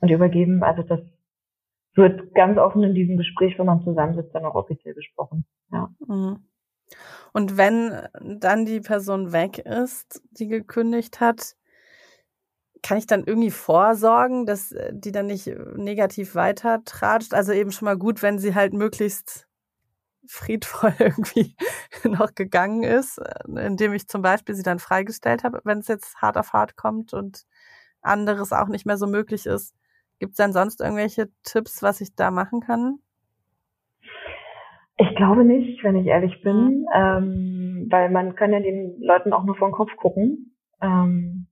und 0.00 0.10
übergeben. 0.10 0.62
Also 0.62 0.82
das 0.82 1.00
wird 2.00 2.34
ganz 2.34 2.58
offen 2.58 2.82
in 2.82 2.94
diesem 2.94 3.16
Gespräch, 3.16 3.58
wenn 3.58 3.66
man 3.66 3.82
zusammensitzt, 3.82 4.34
dann 4.34 4.44
auch 4.44 4.54
offiziell 4.54 4.94
besprochen. 4.94 5.44
Ja. 5.70 5.88
Mhm. 6.06 6.44
Und 7.32 7.56
wenn 7.56 8.08
dann 8.20 8.66
die 8.66 8.80
Person 8.80 9.32
weg 9.32 9.58
ist, 9.58 10.22
die 10.32 10.48
gekündigt 10.48 11.20
hat, 11.20 11.54
kann 12.82 12.98
ich 12.98 13.06
dann 13.06 13.24
irgendwie 13.24 13.50
vorsorgen, 13.50 14.46
dass 14.46 14.74
die 14.90 15.12
dann 15.12 15.26
nicht 15.26 15.46
negativ 15.76 16.34
weitertratscht? 16.34 17.34
Also 17.34 17.52
eben 17.52 17.72
schon 17.72 17.86
mal 17.86 17.98
gut, 17.98 18.22
wenn 18.22 18.38
sie 18.38 18.54
halt 18.54 18.72
möglichst 18.72 19.46
friedvoll 20.26 20.94
irgendwie 20.98 21.56
noch 22.04 22.34
gegangen 22.34 22.82
ist, 22.82 23.20
indem 23.46 23.92
ich 23.92 24.08
zum 24.08 24.22
Beispiel 24.22 24.54
sie 24.54 24.62
dann 24.62 24.78
freigestellt 24.78 25.44
habe, 25.44 25.60
wenn 25.64 25.78
es 25.78 25.88
jetzt 25.88 26.16
hart 26.16 26.38
auf 26.38 26.52
hart 26.52 26.76
kommt 26.76 27.12
und 27.12 27.44
anderes 28.02 28.52
auch 28.52 28.68
nicht 28.68 28.86
mehr 28.86 28.96
so 28.96 29.06
möglich 29.06 29.46
ist. 29.46 29.74
Gibt 30.20 30.32
es 30.32 30.36
dann 30.36 30.52
sonst 30.52 30.80
irgendwelche 30.80 31.28
Tipps, 31.42 31.82
was 31.82 32.00
ich 32.02 32.14
da 32.14 32.30
machen 32.30 32.60
kann? 32.60 32.98
Ich 34.98 35.16
glaube 35.16 35.44
nicht, 35.44 35.82
wenn 35.82 35.96
ich 35.96 36.06
ehrlich 36.06 36.42
bin, 36.42 36.82
mhm. 36.82 36.86
ähm, 36.94 37.86
weil 37.90 38.10
man 38.10 38.36
kann 38.36 38.52
ja 38.52 38.60
den 38.60 39.00
Leuten 39.00 39.32
auch 39.32 39.44
nur 39.44 39.56
vor 39.56 39.68
den 39.68 39.74
Kopf 39.74 39.96
gucken. 39.96 40.54
Ähm, 40.82 41.46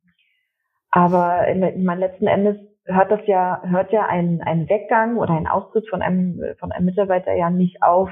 aber 0.90 1.48
in, 1.48 1.62
in 1.62 1.84
meinem 1.84 2.00
letzten 2.00 2.26
Endes 2.26 2.58
hört 2.84 3.10
das 3.10 3.20
ja, 3.26 3.62
hört 3.64 3.90
ja 3.90 4.06
ein, 4.06 4.42
ein 4.42 4.68
Weggang 4.68 5.16
oder 5.16 5.32
ein 5.32 5.46
Austritt 5.46 5.88
von 5.88 6.02
einem, 6.02 6.38
von 6.60 6.70
einem 6.70 6.84
Mitarbeiter 6.84 7.32
ja 7.34 7.48
nicht 7.48 7.82
auf, 7.82 8.10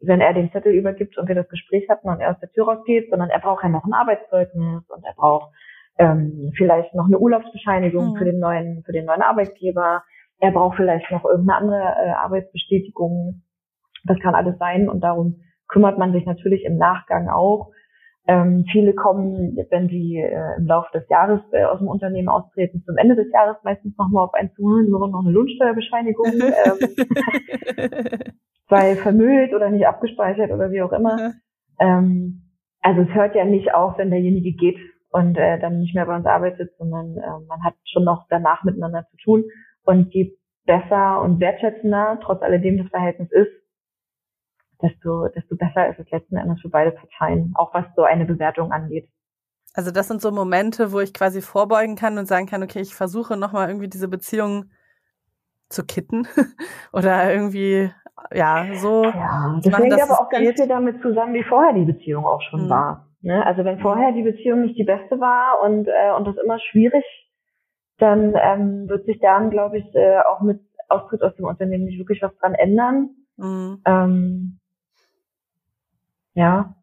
wenn 0.00 0.20
er 0.20 0.34
den 0.34 0.52
Zettel 0.52 0.74
übergibt 0.74 1.16
und 1.16 1.26
wir 1.26 1.34
das 1.34 1.48
Gespräch 1.48 1.88
hatten 1.88 2.08
und 2.08 2.20
er 2.20 2.32
aus 2.32 2.40
der 2.40 2.52
Tür 2.52 2.66
rausgeht, 2.66 3.08
sondern 3.08 3.30
er 3.30 3.40
braucht 3.40 3.62
ja 3.62 3.70
noch 3.70 3.84
ein 3.84 3.94
Arbeitszeugnis 3.94 4.82
und 4.88 5.04
er 5.04 5.14
braucht 5.14 5.54
ähm, 6.00 6.50
vielleicht 6.56 6.94
noch 6.94 7.06
eine 7.06 7.18
Urlaubsbescheinigung 7.18 8.12
mhm. 8.12 8.16
für 8.16 8.24
den 8.24 8.40
neuen, 8.40 8.82
für 8.86 8.92
den 8.92 9.04
neuen 9.04 9.20
Arbeitgeber. 9.20 10.02
Er 10.38 10.50
braucht 10.50 10.76
vielleicht 10.76 11.10
noch 11.10 11.24
irgendeine 11.26 11.58
andere 11.58 11.78
äh, 11.78 12.10
Arbeitsbestätigung. 12.12 13.42
Das 14.04 14.18
kann 14.20 14.34
alles 14.34 14.56
sein 14.58 14.88
und 14.88 15.04
darum 15.04 15.42
kümmert 15.68 15.98
man 15.98 16.12
sich 16.12 16.24
natürlich 16.24 16.64
im 16.64 16.78
Nachgang 16.78 17.28
auch. 17.28 17.70
Ähm, 18.26 18.64
viele 18.72 18.94
kommen, 18.94 19.56
wenn 19.70 19.88
sie 19.88 20.16
äh, 20.16 20.56
im 20.56 20.66
Laufe 20.66 20.88
des 20.94 21.06
Jahres 21.10 21.40
äh, 21.52 21.64
aus 21.64 21.78
dem 21.78 21.88
Unternehmen 21.88 22.28
austreten, 22.28 22.82
zum 22.86 22.96
Ende 22.96 23.16
des 23.16 23.30
Jahres 23.32 23.56
meistens 23.62 23.96
nochmal 23.98 24.24
auf 24.24 24.34
einen 24.34 24.52
zu, 24.54 24.62
nur 24.62 25.06
noch 25.06 25.22
eine 25.22 25.32
Lohnsteuerbescheinigung, 25.32 26.32
ähm, 26.32 26.78
sei 28.70 28.96
vermüllt 28.96 29.52
oder 29.52 29.68
nicht 29.70 29.86
abgespeichert 29.86 30.50
oder 30.50 30.70
wie 30.70 30.80
auch 30.80 30.92
immer. 30.92 31.32
Ähm, 31.78 32.42
also 32.80 33.02
es 33.02 33.14
hört 33.14 33.34
ja 33.34 33.44
nicht 33.44 33.74
auf, 33.74 33.98
wenn 33.98 34.10
derjenige 34.10 34.52
geht 34.52 34.78
und 35.10 35.36
äh, 35.36 35.58
dann 35.58 35.80
nicht 35.80 35.94
mehr 35.94 36.06
bei 36.06 36.16
uns 36.16 36.26
arbeitet, 36.26 36.72
sondern 36.78 37.16
äh, 37.16 37.46
man 37.46 37.62
hat 37.64 37.74
schon 37.84 38.04
noch 38.04 38.26
danach 38.30 38.64
miteinander 38.64 39.06
zu 39.10 39.16
tun. 39.18 39.44
Und 39.82 40.12
je 40.14 40.36
besser 40.66 41.20
und 41.20 41.40
wertschätzender 41.40 42.20
trotz 42.22 42.42
alledem 42.42 42.78
das 42.78 42.88
Verhältnis 42.88 43.30
ist, 43.32 43.50
desto, 44.80 45.28
desto 45.28 45.56
besser 45.56 45.88
ist 45.90 45.98
es 45.98 46.10
letzten 46.10 46.36
Endes 46.36 46.60
für 46.60 46.68
beide 46.68 46.92
Parteien, 46.92 47.52
auch 47.56 47.74
was 47.74 47.84
so 47.96 48.02
eine 48.02 48.24
Bewertung 48.24 48.72
angeht. 48.72 49.08
Also 49.74 49.90
das 49.90 50.08
sind 50.08 50.20
so 50.20 50.30
Momente, 50.30 50.92
wo 50.92 51.00
ich 51.00 51.14
quasi 51.14 51.42
vorbeugen 51.42 51.96
kann 51.96 52.18
und 52.18 52.26
sagen 52.26 52.46
kann, 52.46 52.62
okay, 52.62 52.80
ich 52.80 52.94
versuche 52.94 53.36
nochmal 53.36 53.68
irgendwie 53.68 53.88
diese 53.88 54.08
Beziehung 54.08 54.70
zu 55.68 55.84
kitten 55.84 56.26
oder 56.92 57.32
irgendwie, 57.32 57.92
ja, 58.32 58.66
so. 58.74 59.04
Ja, 59.04 59.60
das 59.62 59.78
hängt 59.78 60.02
aber 60.02 60.20
auch 60.20 60.28
ganz 60.28 60.52
viel 60.54 60.68
damit 60.68 61.00
zusammen, 61.02 61.34
wie 61.34 61.44
vorher 61.44 61.72
die 61.72 61.84
Beziehung 61.84 62.26
auch 62.26 62.42
schon 62.42 62.64
mhm. 62.64 62.70
war. 62.70 63.09
Ne? 63.22 63.44
Also 63.44 63.64
wenn 63.64 63.80
vorher 63.80 64.12
die 64.12 64.22
Beziehung 64.22 64.62
nicht 64.62 64.78
die 64.78 64.84
beste 64.84 65.20
war 65.20 65.62
und, 65.62 65.88
äh, 65.88 66.12
und 66.16 66.26
das 66.26 66.36
immer 66.42 66.58
schwierig, 66.58 67.04
dann 67.98 68.34
ähm, 68.40 68.88
wird 68.88 69.04
sich 69.04 69.20
daran, 69.20 69.50
glaube 69.50 69.78
ich, 69.78 69.94
äh, 69.94 70.20
auch 70.20 70.40
mit 70.40 70.60
Austritt 70.88 71.22
aus 71.22 71.36
dem 71.36 71.44
Unternehmen 71.44 71.84
nicht 71.84 71.98
wirklich 71.98 72.22
was 72.22 72.34
dran 72.38 72.54
ändern. 72.54 73.10
Mhm. 73.36 73.82
Ähm, 73.84 74.58
ja. 76.34 76.74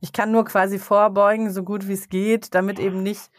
Ich 0.00 0.12
kann 0.12 0.32
nur 0.32 0.44
quasi 0.44 0.78
vorbeugen, 0.78 1.50
so 1.50 1.62
gut 1.62 1.86
wie 1.86 1.92
es 1.92 2.08
geht, 2.08 2.54
damit 2.54 2.78
eben 2.78 3.02
nicht, 3.02 3.30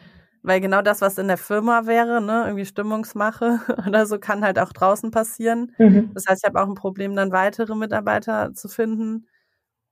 weil 0.42 0.60
genau 0.60 0.82
das, 0.82 1.00
was 1.00 1.18
in 1.18 1.26
der 1.26 1.38
Firma 1.38 1.86
wäre, 1.86 2.20
ne, 2.20 2.44
irgendwie 2.46 2.64
Stimmungsmache 2.64 3.60
oder 3.88 4.06
so, 4.06 4.18
kann 4.18 4.44
halt 4.44 4.60
auch 4.60 4.72
draußen 4.72 5.10
passieren. 5.10 5.72
Mhm. 5.78 6.12
Das 6.14 6.26
heißt, 6.28 6.44
ich 6.44 6.48
habe 6.48 6.62
auch 6.62 6.68
ein 6.68 6.76
Problem, 6.76 7.16
dann 7.16 7.32
weitere 7.32 7.74
Mitarbeiter 7.74 8.54
zu 8.54 8.68
finden. 8.68 9.26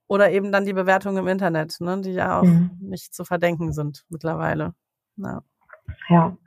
Oder 0.07 0.31
eben 0.31 0.51
dann 0.51 0.65
die 0.65 0.73
Bewertungen 0.73 1.17
im 1.17 1.27
Internet, 1.27 1.77
ne, 1.79 1.99
die 2.01 2.11
ja 2.11 2.39
auch 2.39 2.43
mhm. 2.43 2.71
nicht 2.79 3.13
zu 3.13 3.25
verdenken 3.25 3.73
sind 3.73 4.05
mittlerweile. 4.09 4.73
Ja. 5.17 5.41
ja. 6.09 6.37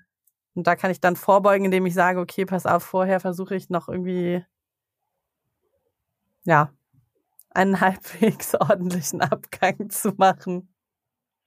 Und 0.54 0.66
da 0.66 0.76
kann 0.76 0.90
ich 0.90 1.00
dann 1.00 1.16
vorbeugen, 1.16 1.64
indem 1.64 1.86
ich 1.86 1.94
sage, 1.94 2.20
okay, 2.20 2.44
pass 2.44 2.66
auf, 2.66 2.82
vorher 2.82 3.20
versuche 3.20 3.54
ich 3.54 3.70
noch 3.70 3.88
irgendwie, 3.88 4.44
ja, 6.44 6.70
einen 7.50 7.80
halbwegs 7.80 8.54
ordentlichen 8.54 9.20
Abgang 9.20 9.90
zu 9.90 10.12
machen. 10.16 10.68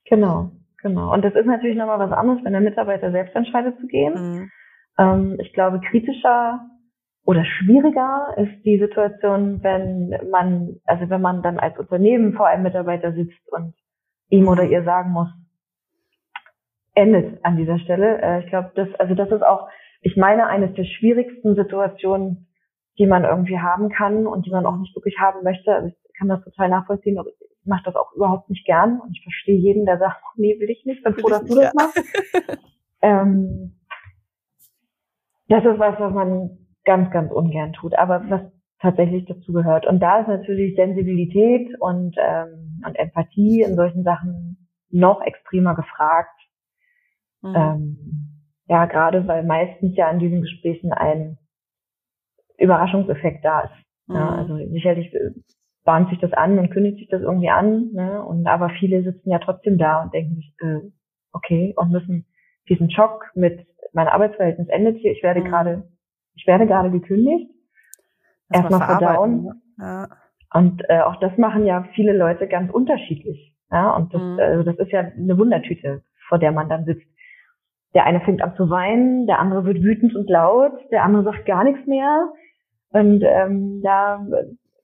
Genau, 0.04 0.50
genau. 0.82 1.12
Und 1.12 1.22
das 1.22 1.34
ist 1.34 1.46
natürlich 1.46 1.76
nochmal 1.76 1.98
was 1.98 2.12
anderes, 2.12 2.44
wenn 2.44 2.52
der 2.52 2.60
Mitarbeiter 2.60 3.10
selbst 3.10 3.34
entscheidet 3.34 3.78
zu 3.80 3.86
gehen. 3.86 4.14
Mhm. 4.14 4.50
Ähm, 4.98 5.40
ich 5.40 5.52
glaube, 5.52 5.80
kritischer 5.80 6.68
oder 7.24 7.44
schwieriger 7.44 8.34
ist 8.36 8.64
die 8.64 8.78
Situation, 8.78 9.62
wenn 9.62 10.10
man, 10.30 10.80
also 10.84 11.08
wenn 11.08 11.20
man 11.20 11.42
dann 11.42 11.58
als 11.58 11.78
Unternehmen 11.78 12.32
vor 12.32 12.46
einem 12.46 12.64
Mitarbeiter 12.64 13.12
sitzt 13.12 13.40
und 13.52 13.74
ihm 14.28 14.48
oder 14.48 14.64
ihr 14.64 14.82
sagen 14.82 15.12
muss, 15.12 15.28
endet 16.94 17.44
an 17.44 17.56
dieser 17.56 17.78
Stelle. 17.78 18.20
Äh, 18.20 18.40
ich 18.40 18.46
glaube, 18.48 18.72
das, 18.74 18.88
also 18.98 19.14
das 19.14 19.30
ist 19.30 19.42
auch, 19.42 19.68
ich 20.00 20.16
meine, 20.16 20.46
eines 20.48 20.74
der 20.74 20.84
schwierigsten 20.84 21.54
Situationen, 21.54 22.48
die 22.98 23.06
man 23.06 23.24
irgendwie 23.24 23.58
haben 23.58 23.88
kann 23.88 24.26
und 24.26 24.44
die 24.44 24.50
man 24.50 24.66
auch 24.66 24.76
nicht 24.76 24.94
wirklich 24.96 25.18
haben 25.18 25.44
möchte. 25.44 25.72
Also 25.72 25.88
ich 25.88 26.18
kann 26.18 26.28
das 26.28 26.42
total 26.42 26.68
nachvollziehen, 26.70 27.18
aber 27.18 27.28
ich 27.28 27.66
mache 27.66 27.84
das 27.84 27.94
auch 27.94 28.12
überhaupt 28.14 28.50
nicht 28.50 28.66
gern 28.66 29.00
und 29.00 29.12
ich 29.12 29.22
verstehe 29.22 29.56
jeden, 29.56 29.86
der 29.86 29.98
sagt, 29.98 30.20
nee, 30.36 30.58
will 30.58 30.70
ich 30.70 30.84
nicht, 30.84 31.04
bin 31.04 31.14
froh, 31.14 31.28
dass 31.28 31.44
du 31.44 31.54
das 31.54 31.72
machst. 31.72 32.02
ähm, 33.00 33.78
das 35.48 35.64
ist 35.64 35.78
was, 35.78 36.00
was 36.00 36.12
man 36.12 36.61
ganz, 36.84 37.10
ganz 37.10 37.32
ungern 37.32 37.72
tut, 37.72 37.94
aber 37.94 38.22
was 38.28 38.42
tatsächlich 38.80 39.24
dazu 39.26 39.52
gehört. 39.52 39.86
Und 39.86 40.00
da 40.00 40.20
ist 40.20 40.28
natürlich 40.28 40.74
Sensibilität 40.74 41.68
und, 41.80 42.16
ähm, 42.18 42.82
und 42.84 42.96
Empathie 42.96 43.62
in 43.62 43.76
solchen 43.76 44.02
Sachen 44.02 44.68
noch 44.90 45.22
extremer 45.22 45.74
gefragt. 45.74 46.38
Mhm. 47.42 47.54
Ähm, 47.54 47.98
ja, 48.66 48.86
gerade 48.86 49.26
weil 49.28 49.44
meistens 49.44 49.96
ja 49.96 50.10
in 50.10 50.18
diesen 50.18 50.42
Gesprächen 50.42 50.92
ein 50.92 51.38
Überraschungseffekt 52.58 53.44
da 53.44 53.62
ist. 53.62 54.08
Mhm. 54.08 54.14
Ja, 54.14 54.28
also 54.34 54.56
sicherlich 54.56 55.14
äh, 55.14 55.30
bahnt 55.84 56.10
sich 56.10 56.18
das 56.20 56.32
an 56.32 56.58
und 56.58 56.70
kündigt 56.70 56.98
sich 56.98 57.08
das 57.08 57.22
irgendwie 57.22 57.50
an, 57.50 57.90
ne? 57.92 58.24
Und 58.24 58.46
aber 58.46 58.70
viele 58.70 59.02
sitzen 59.02 59.30
ja 59.30 59.38
trotzdem 59.38 59.78
da 59.78 60.02
und 60.02 60.14
denken 60.14 60.36
sich, 60.36 60.54
äh, 60.60 60.80
okay, 61.32 61.74
und 61.76 61.90
müssen 61.90 62.26
diesen 62.68 62.90
Schock 62.90 63.30
mit 63.34 63.66
mein 63.92 64.08
Arbeitsverhältnis 64.08 64.68
endet 64.68 64.98
hier, 64.98 65.12
ich 65.12 65.22
werde 65.22 65.40
mhm. 65.40 65.44
gerade, 65.44 65.91
ich 66.34 66.46
werde 66.46 66.66
gerade 66.66 66.90
gekündigt, 66.90 67.50
erstmal 68.50 68.86
verdauen. 68.86 69.44
Ne? 69.44 69.54
Ja. 69.78 70.08
Und 70.54 70.82
äh, 70.88 71.00
auch 71.00 71.16
das 71.16 71.36
machen 71.38 71.64
ja 71.66 71.84
viele 71.94 72.16
Leute 72.16 72.46
ganz 72.46 72.72
unterschiedlich. 72.72 73.54
Ja, 73.70 73.96
und 73.96 74.12
das, 74.12 74.20
mhm. 74.20 74.38
also 74.38 74.62
das 74.64 74.78
ist 74.78 74.92
ja 74.92 75.00
eine 75.00 75.38
Wundertüte, 75.38 76.02
vor 76.28 76.38
der 76.38 76.52
man 76.52 76.68
dann 76.68 76.84
sitzt. 76.84 77.06
Der 77.94 78.04
eine 78.04 78.20
fängt 78.20 78.42
an 78.42 78.54
zu 78.56 78.70
weinen, 78.70 79.26
der 79.26 79.38
andere 79.38 79.64
wird 79.64 79.82
wütend 79.82 80.14
und 80.14 80.28
laut, 80.28 80.72
der 80.90 81.04
andere 81.04 81.24
sagt 81.24 81.46
gar 81.46 81.64
nichts 81.64 81.86
mehr. 81.86 82.30
Und 82.90 83.22
ähm, 83.22 83.80
da 83.82 84.26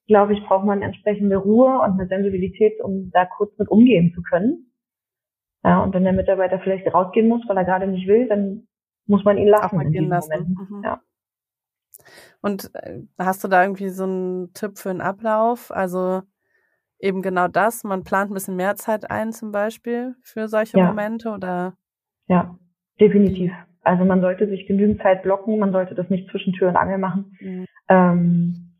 glaube 0.06 0.32
ich, 0.32 0.42
braucht 0.44 0.64
man 0.64 0.82
entsprechende 0.82 1.36
Ruhe 1.36 1.80
und 1.80 2.00
eine 2.00 2.08
Sensibilität, 2.08 2.80
um 2.82 3.10
da 3.12 3.26
kurz 3.26 3.56
mit 3.58 3.68
umgehen 3.68 4.12
zu 4.14 4.22
können. 4.22 4.72
Ja, 5.62 5.82
und 5.82 5.92
wenn 5.94 6.04
der 6.04 6.12
Mitarbeiter 6.12 6.58
vielleicht 6.60 6.92
rausgehen 6.92 7.28
muss, 7.28 7.46
weil 7.46 7.56
er 7.56 7.64
gerade 7.64 7.86
nicht 7.86 8.08
will, 8.08 8.26
dann 8.26 8.66
muss 9.06 9.24
man 9.24 9.36
ihn 9.38 9.48
lassen 9.48 9.80
in 9.80 9.92
diesen 9.92 10.08
lassen. 10.08 10.56
Mhm. 10.58 10.82
Ja. 10.82 11.00
Und 12.40 12.70
äh, 12.74 13.00
hast 13.18 13.42
du 13.44 13.48
da 13.48 13.62
irgendwie 13.62 13.88
so 13.88 14.04
einen 14.04 14.52
Tipp 14.52 14.78
für 14.78 14.90
einen 14.90 15.00
Ablauf? 15.00 15.70
Also 15.70 16.22
eben 17.00 17.22
genau 17.22 17.48
das, 17.48 17.84
man 17.84 18.04
plant 18.04 18.30
ein 18.30 18.34
bisschen 18.34 18.56
mehr 18.56 18.76
Zeit 18.76 19.10
ein 19.10 19.32
zum 19.32 19.52
Beispiel 19.52 20.14
für 20.22 20.48
solche 20.48 20.78
ja. 20.78 20.86
Momente 20.86 21.30
oder? 21.30 21.74
Ja, 22.26 22.58
definitiv. 23.00 23.52
Also 23.82 24.04
man 24.04 24.20
sollte 24.20 24.48
sich 24.48 24.66
genügend 24.66 25.00
Zeit 25.00 25.22
blocken, 25.22 25.58
man 25.58 25.72
sollte 25.72 25.94
das 25.94 26.10
nicht 26.10 26.30
zwischen 26.30 26.52
Tür 26.52 26.68
und 26.68 26.76
Angel 26.76 26.98
machen. 26.98 27.36
Mhm. 27.40 27.66
Ähm, 27.88 28.74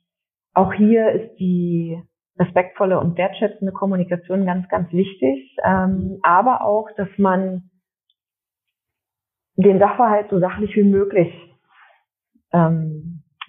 auch 0.53 0.73
hier 0.73 1.13
ist 1.13 1.39
die 1.39 2.03
respektvolle 2.39 3.01
und 3.01 3.17
wertschätzende 3.17 3.73
Kommunikation 3.73 4.45
ganz, 4.45 4.69
ganz 4.69 4.93
wichtig. 4.93 5.57
Ähm, 5.65 6.19
aber 6.23 6.63
auch, 6.63 6.89
dass 6.97 7.09
man 7.17 7.71
den 9.57 9.79
Sachverhalt 9.79 10.29
so 10.31 10.39
sachlich 10.39 10.77
wie 10.77 10.85
möglich 10.85 11.33
ähm, 12.53 12.98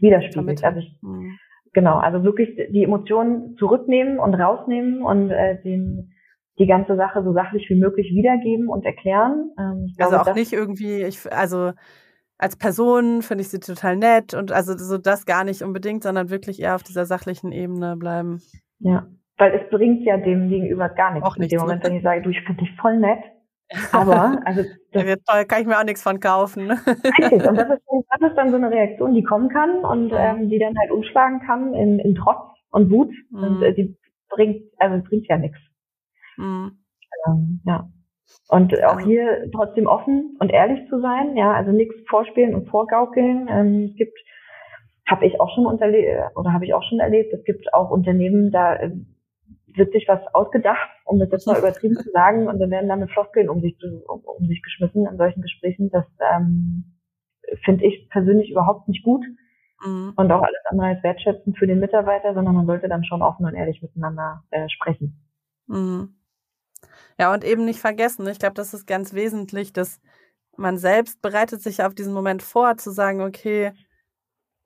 widerspiegelt. 0.01 0.63
Also 0.63 0.79
ich, 0.79 0.95
mhm. 1.01 1.37
genau, 1.73 1.97
also 1.97 2.23
wirklich 2.23 2.55
die 2.71 2.83
Emotionen 2.83 3.55
zurücknehmen 3.57 4.19
und 4.19 4.35
rausnehmen 4.35 5.01
und 5.01 5.31
äh, 5.31 5.61
den 5.61 6.13
die 6.59 6.67
ganze 6.67 6.97
Sache 6.97 7.23
so 7.23 7.33
sachlich 7.33 7.69
wie 7.69 7.79
möglich 7.79 8.11
wiedergeben 8.13 8.67
und 8.67 8.85
erklären. 8.85 9.51
Ähm, 9.57 9.93
also 9.97 10.15
glaube, 10.15 10.31
auch 10.31 10.35
nicht 10.35 10.51
irgendwie, 10.51 11.03
ich, 11.03 11.31
also 11.31 11.71
als 12.37 12.57
Person 12.57 13.21
finde 13.21 13.41
ich 13.43 13.49
sie 13.49 13.59
total 13.59 13.95
nett 13.95 14.33
und 14.33 14.51
also 14.51 14.77
so 14.77 14.97
das 14.97 15.25
gar 15.25 15.43
nicht 15.43 15.61
unbedingt, 15.61 16.03
sondern 16.03 16.29
wirklich 16.29 16.61
eher 16.61 16.75
auf 16.75 16.83
dieser 16.83 17.05
sachlichen 17.05 17.51
Ebene 17.51 17.95
bleiben. 17.95 18.41
Ja, 18.79 19.07
weil 19.37 19.53
es 19.53 19.69
bringt 19.69 20.03
ja 20.03 20.17
dem 20.17 20.49
Gegenüber 20.49 20.89
gar 20.89 21.13
nichts. 21.13 21.27
Auch 21.27 21.37
nichts. 21.37 21.53
In 21.53 21.59
dem 21.59 21.65
Moment, 21.65 21.83
wenn 21.83 21.95
ich 21.95 22.03
sage, 22.03 22.21
du, 22.21 22.29
ich 22.29 22.41
finde 22.45 22.63
dich 22.63 22.75
voll 22.79 22.97
nett. 22.97 23.19
Aber, 23.91 24.41
also. 24.45 24.63
Das 24.91 25.03
ja, 25.03 25.15
toll, 25.15 25.45
kann 25.45 25.61
ich 25.61 25.67
mir 25.67 25.79
auch 25.79 25.83
nichts 25.83 26.01
von 26.01 26.19
kaufen. 26.19 26.71
Richtig. 26.71 27.47
Und 27.47 27.55
das 27.55 27.69
ist, 27.69 27.83
das 27.87 28.29
ist 28.29 28.35
dann 28.35 28.49
so 28.49 28.57
eine 28.57 28.71
Reaktion, 28.71 29.13
die 29.13 29.23
kommen 29.23 29.49
kann 29.49 29.85
und 29.85 30.11
ähm, 30.15 30.49
die 30.49 30.59
dann 30.59 30.77
halt 30.79 30.91
umschlagen 30.91 31.41
kann 31.45 31.73
in, 31.73 31.99
in 31.99 32.15
Trotz 32.15 32.57
und 32.71 32.89
Wut. 32.89 33.11
Mhm. 33.31 33.43
Und 33.43 33.63
äh, 33.63 33.73
die 33.73 33.97
bringt, 34.29 34.63
also 34.77 35.03
bringt 35.07 35.27
ja 35.27 35.37
nichts. 35.37 35.59
Mhm. 36.37 36.79
Ähm, 37.27 37.61
ja. 37.65 37.89
Und 38.47 38.83
auch 38.83 38.99
hier 38.99 39.49
trotzdem 39.53 39.87
offen 39.87 40.37
und 40.39 40.51
ehrlich 40.51 40.87
zu 40.89 40.99
sein, 41.01 41.35
ja, 41.35 41.53
also 41.53 41.71
nichts 41.71 41.95
vorspielen 42.09 42.55
und 42.55 42.69
vorgaukeln. 42.69 43.47
Ähm, 43.49 43.89
es 43.91 43.95
gibt, 43.95 44.17
habe 45.07 45.25
ich 45.25 45.39
auch 45.39 45.53
schon 45.53 45.65
unterlebt 45.65 46.35
oder 46.35 46.53
habe 46.53 46.65
ich 46.65 46.73
auch 46.73 46.83
schon 46.83 46.99
erlebt, 46.99 47.33
es 47.33 47.43
gibt 47.43 47.73
auch 47.73 47.89
Unternehmen, 47.89 48.51
da 48.51 48.75
äh, 48.75 48.91
wird 49.75 49.91
sich 49.91 50.07
was 50.07 50.21
ausgedacht, 50.33 50.89
um 51.05 51.19
das 51.19 51.29
jetzt 51.31 51.47
mal 51.47 51.57
übertrieben 51.59 51.95
zu 51.95 52.09
sagen, 52.11 52.47
und 52.47 52.59
dann 52.59 52.71
werden 52.71 52.89
damit 52.89 53.11
Floskeln 53.11 53.49
um 53.49 53.61
sich, 53.61 53.77
um, 54.07 54.21
um 54.21 54.47
sich 54.47 54.61
geschmissen 54.61 55.05
in 55.05 55.17
solchen 55.17 55.41
Gesprächen. 55.41 55.89
Das 55.89 56.05
ähm, 56.33 56.97
finde 57.63 57.85
ich 57.85 58.09
persönlich 58.09 58.51
überhaupt 58.51 58.87
nicht 58.87 59.03
gut. 59.03 59.25
Mhm. 59.83 60.13
Und 60.15 60.31
auch 60.31 60.41
alles 60.41 60.59
andere 60.69 60.87
als 60.87 61.03
wertschätzend 61.03 61.57
für 61.57 61.67
den 61.67 61.79
Mitarbeiter, 61.79 62.33
sondern 62.33 62.55
man 62.55 62.65
sollte 62.65 62.89
dann 62.89 63.05
schon 63.05 63.21
offen 63.21 63.45
und 63.45 63.55
ehrlich 63.55 63.81
miteinander 63.81 64.43
äh, 64.51 64.67
sprechen. 64.69 65.25
Mhm. 65.67 66.15
Ja, 67.17 67.33
und 67.33 67.43
eben 67.43 67.65
nicht 67.65 67.79
vergessen, 67.79 68.27
ich 68.27 68.39
glaube, 68.39 68.55
das 68.55 68.73
ist 68.73 68.87
ganz 68.87 69.13
wesentlich, 69.13 69.73
dass 69.73 69.99
man 70.55 70.77
selbst 70.77 71.21
bereitet 71.21 71.61
sich 71.61 71.83
auf 71.83 71.93
diesen 71.93 72.13
Moment 72.13 72.43
vor, 72.43 72.77
zu 72.77 72.91
sagen, 72.91 73.21
okay, 73.21 73.71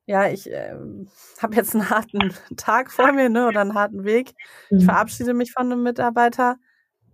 ja, 0.05 0.27
ich 0.29 0.51
äh, 0.51 0.75
habe 1.41 1.55
jetzt 1.55 1.75
einen 1.75 1.89
harten 1.89 2.33
Tag 2.57 2.91
vor 2.91 3.11
mir, 3.11 3.29
ne, 3.29 3.47
oder 3.47 3.61
einen 3.61 3.73
harten 3.73 4.03
Weg. 4.03 4.33
Ich 4.69 4.81
mhm. 4.81 4.81
verabschiede 4.81 5.33
mich 5.33 5.51
von 5.51 5.71
einem 5.71 5.83
Mitarbeiter. 5.83 6.57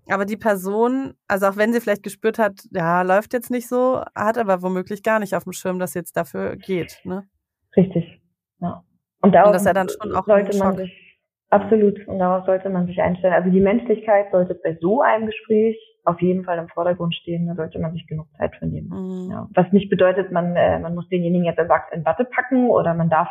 Aber 0.08 0.26
die 0.26 0.38
Person, 0.38 1.14
also 1.28 1.46
auch 1.48 1.56
wenn 1.56 1.72
sie 1.72 1.82
vielleicht 1.82 2.02
gespürt 2.02 2.40
hat, 2.40 2.62
ja, 2.72 3.04
läuft 3.04 3.32
jetzt 3.34 3.52
nicht 3.52 3.68
so, 3.68 4.04
hat 4.16 4.40
aber 4.40 4.64
womöglich 4.64 5.04
gar 5.04 5.20
nicht 5.20 5.36
auf 5.36 5.44
dem 5.44 5.54
Schirm, 5.54 5.78
dass 5.78 5.94
jetzt 5.94 6.18
dafür 6.18 6.56
geht, 6.56 7.00
ne? 7.04 7.30
Richtig, 7.76 8.20
ja. 8.60 8.84
Und, 9.22 9.34
darauf 9.34 9.50
Und 9.50 9.54
dass 9.54 9.68
er 9.68 9.76
dann 9.76 9.88
schon 9.90 10.16
auch 10.16 10.26
sollte 10.26 10.58
man 10.58 10.78
sich 10.78 11.09
Absolut. 11.50 12.08
Und 12.08 12.20
darauf 12.20 12.46
sollte 12.46 12.70
man 12.70 12.86
sich 12.86 13.02
einstellen. 13.02 13.34
Also 13.34 13.50
die 13.50 13.60
Menschlichkeit 13.62 14.28
sollte 14.32 14.56
bei 14.56 14.78
so 14.80 15.02
einem 15.02 15.26
Gespräch 15.26 15.78
auf 16.06 16.22
jeden 16.22 16.44
Fall 16.44 16.60
im 16.60 16.68
Vordergrund 16.70 17.16
stehen. 17.16 17.48
Da 17.48 17.56
sollte 17.56 17.80
man 17.80 17.94
sich 17.94 18.06
genug 18.08 18.28
Zeit 18.38 18.56
für 18.56 18.68
nehmen. 18.68 18.90
Mhm. 18.90 19.32
Ja. 19.32 19.48
Was 19.54 19.72
nicht 19.72 19.90
bedeutet, 19.90 20.32
man, 20.32 20.56
äh, 20.56 20.80
man 20.80 20.94
muss 20.94 21.08
denjenigen 21.10 21.46
jetzt 21.46 21.60
in 21.60 22.06
Watte 22.06 22.26
packen 22.26 22.70
oder 22.70 22.94
man 22.94 23.10
darf 23.10 23.28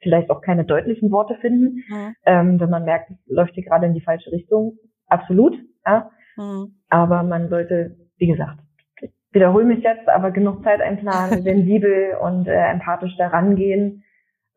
vielleicht 0.00 0.30
auch 0.30 0.40
keine 0.40 0.64
deutlichen 0.64 1.10
Worte 1.10 1.36
finden, 1.40 1.84
mhm. 1.88 2.14
ähm, 2.24 2.60
wenn 2.60 2.70
man 2.70 2.84
merkt, 2.84 3.10
es 3.10 3.16
läuft 3.26 3.54
hier 3.54 3.64
gerade 3.64 3.86
in 3.86 3.94
die 3.94 4.00
falsche 4.00 4.32
Richtung. 4.32 4.78
Absolut. 5.06 5.54
Ja. 5.86 6.10
Mhm. 6.36 6.74
Aber 6.88 7.22
man 7.22 7.48
sollte, 7.48 7.96
wie 8.16 8.26
gesagt, 8.26 8.58
ich 9.00 9.10
wiederhole 9.32 9.64
mich 9.64 9.84
jetzt, 9.84 10.08
aber 10.08 10.30
genug 10.30 10.64
Zeit 10.64 10.80
einplanen, 10.80 11.42
sensibel 11.42 12.16
und 12.20 12.48
äh, 12.48 12.70
empathisch 12.70 13.16
da 13.16 13.28
rangehen 13.28 14.02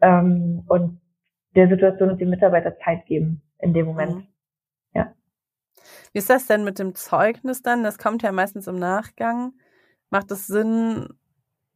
ähm, 0.01 0.63
und 0.67 0.99
der 1.55 1.69
Situation 1.69 2.09
und 2.09 2.19
dem 2.19 2.29
Mitarbeiter 2.29 2.77
Zeit 2.79 3.05
geben 3.05 3.41
in 3.59 3.73
dem 3.73 3.85
Moment. 3.85 4.15
Mhm. 4.15 4.27
Ja. 4.93 5.13
Wie 6.11 6.19
ist 6.19 6.29
das 6.29 6.45
denn 6.45 6.63
mit 6.63 6.79
dem 6.79 6.95
Zeugnis 6.95 7.61
dann? 7.61 7.83
Das 7.83 7.97
kommt 7.97 8.23
ja 8.23 8.31
meistens 8.31 8.67
im 8.67 8.77
Nachgang. 8.77 9.53
Macht 10.09 10.31
es 10.31 10.47
Sinn, 10.47 11.09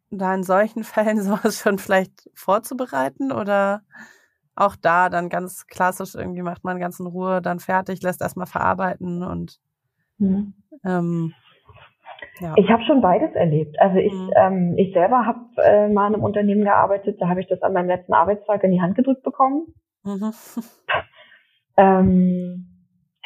da 0.09 0.33
in 0.33 0.43
solchen 0.43 0.83
Fällen 0.83 1.21
sowas 1.21 1.59
schon 1.59 1.77
vielleicht 1.77 2.29
vorzubereiten 2.33 3.31
oder 3.31 3.83
auch 4.55 4.75
da 4.75 5.09
dann 5.09 5.29
ganz 5.29 5.67
klassisch 5.67 6.15
irgendwie 6.15 6.41
macht 6.41 6.63
man 6.63 6.79
ganz 6.79 6.99
in 6.99 7.05
Ruhe 7.05 7.43
dann 7.43 7.59
fertig, 7.59 8.01
lässt 8.01 8.21
erstmal 8.21 8.47
verarbeiten 8.47 9.23
und 9.23 9.59
mhm. 10.17 10.55
ähm, 10.83 11.33
ja. 12.39 12.53
Ich 12.57 12.69
habe 12.69 12.83
schon 12.83 13.01
beides 13.01 13.33
erlebt. 13.33 13.79
Also 13.79 13.97
ich, 13.97 14.13
mhm. 14.13 14.31
ähm, 14.35 14.73
ich 14.77 14.93
selber 14.93 15.25
habe 15.25 15.39
äh, 15.57 15.87
mal 15.89 16.07
in 16.07 16.15
einem 16.15 16.23
Unternehmen 16.23 16.63
gearbeitet, 16.63 17.17
da 17.19 17.29
habe 17.29 17.41
ich 17.41 17.47
das 17.47 17.61
an 17.61 17.73
meinem 17.73 17.87
letzten 17.87 18.13
Arbeitstag 18.13 18.63
in 18.63 18.71
die 18.71 18.81
Hand 18.81 18.95
gedrückt 18.95 19.23
bekommen. 19.23 19.73
Mhm. 20.03 20.31
ähm, 21.77 22.67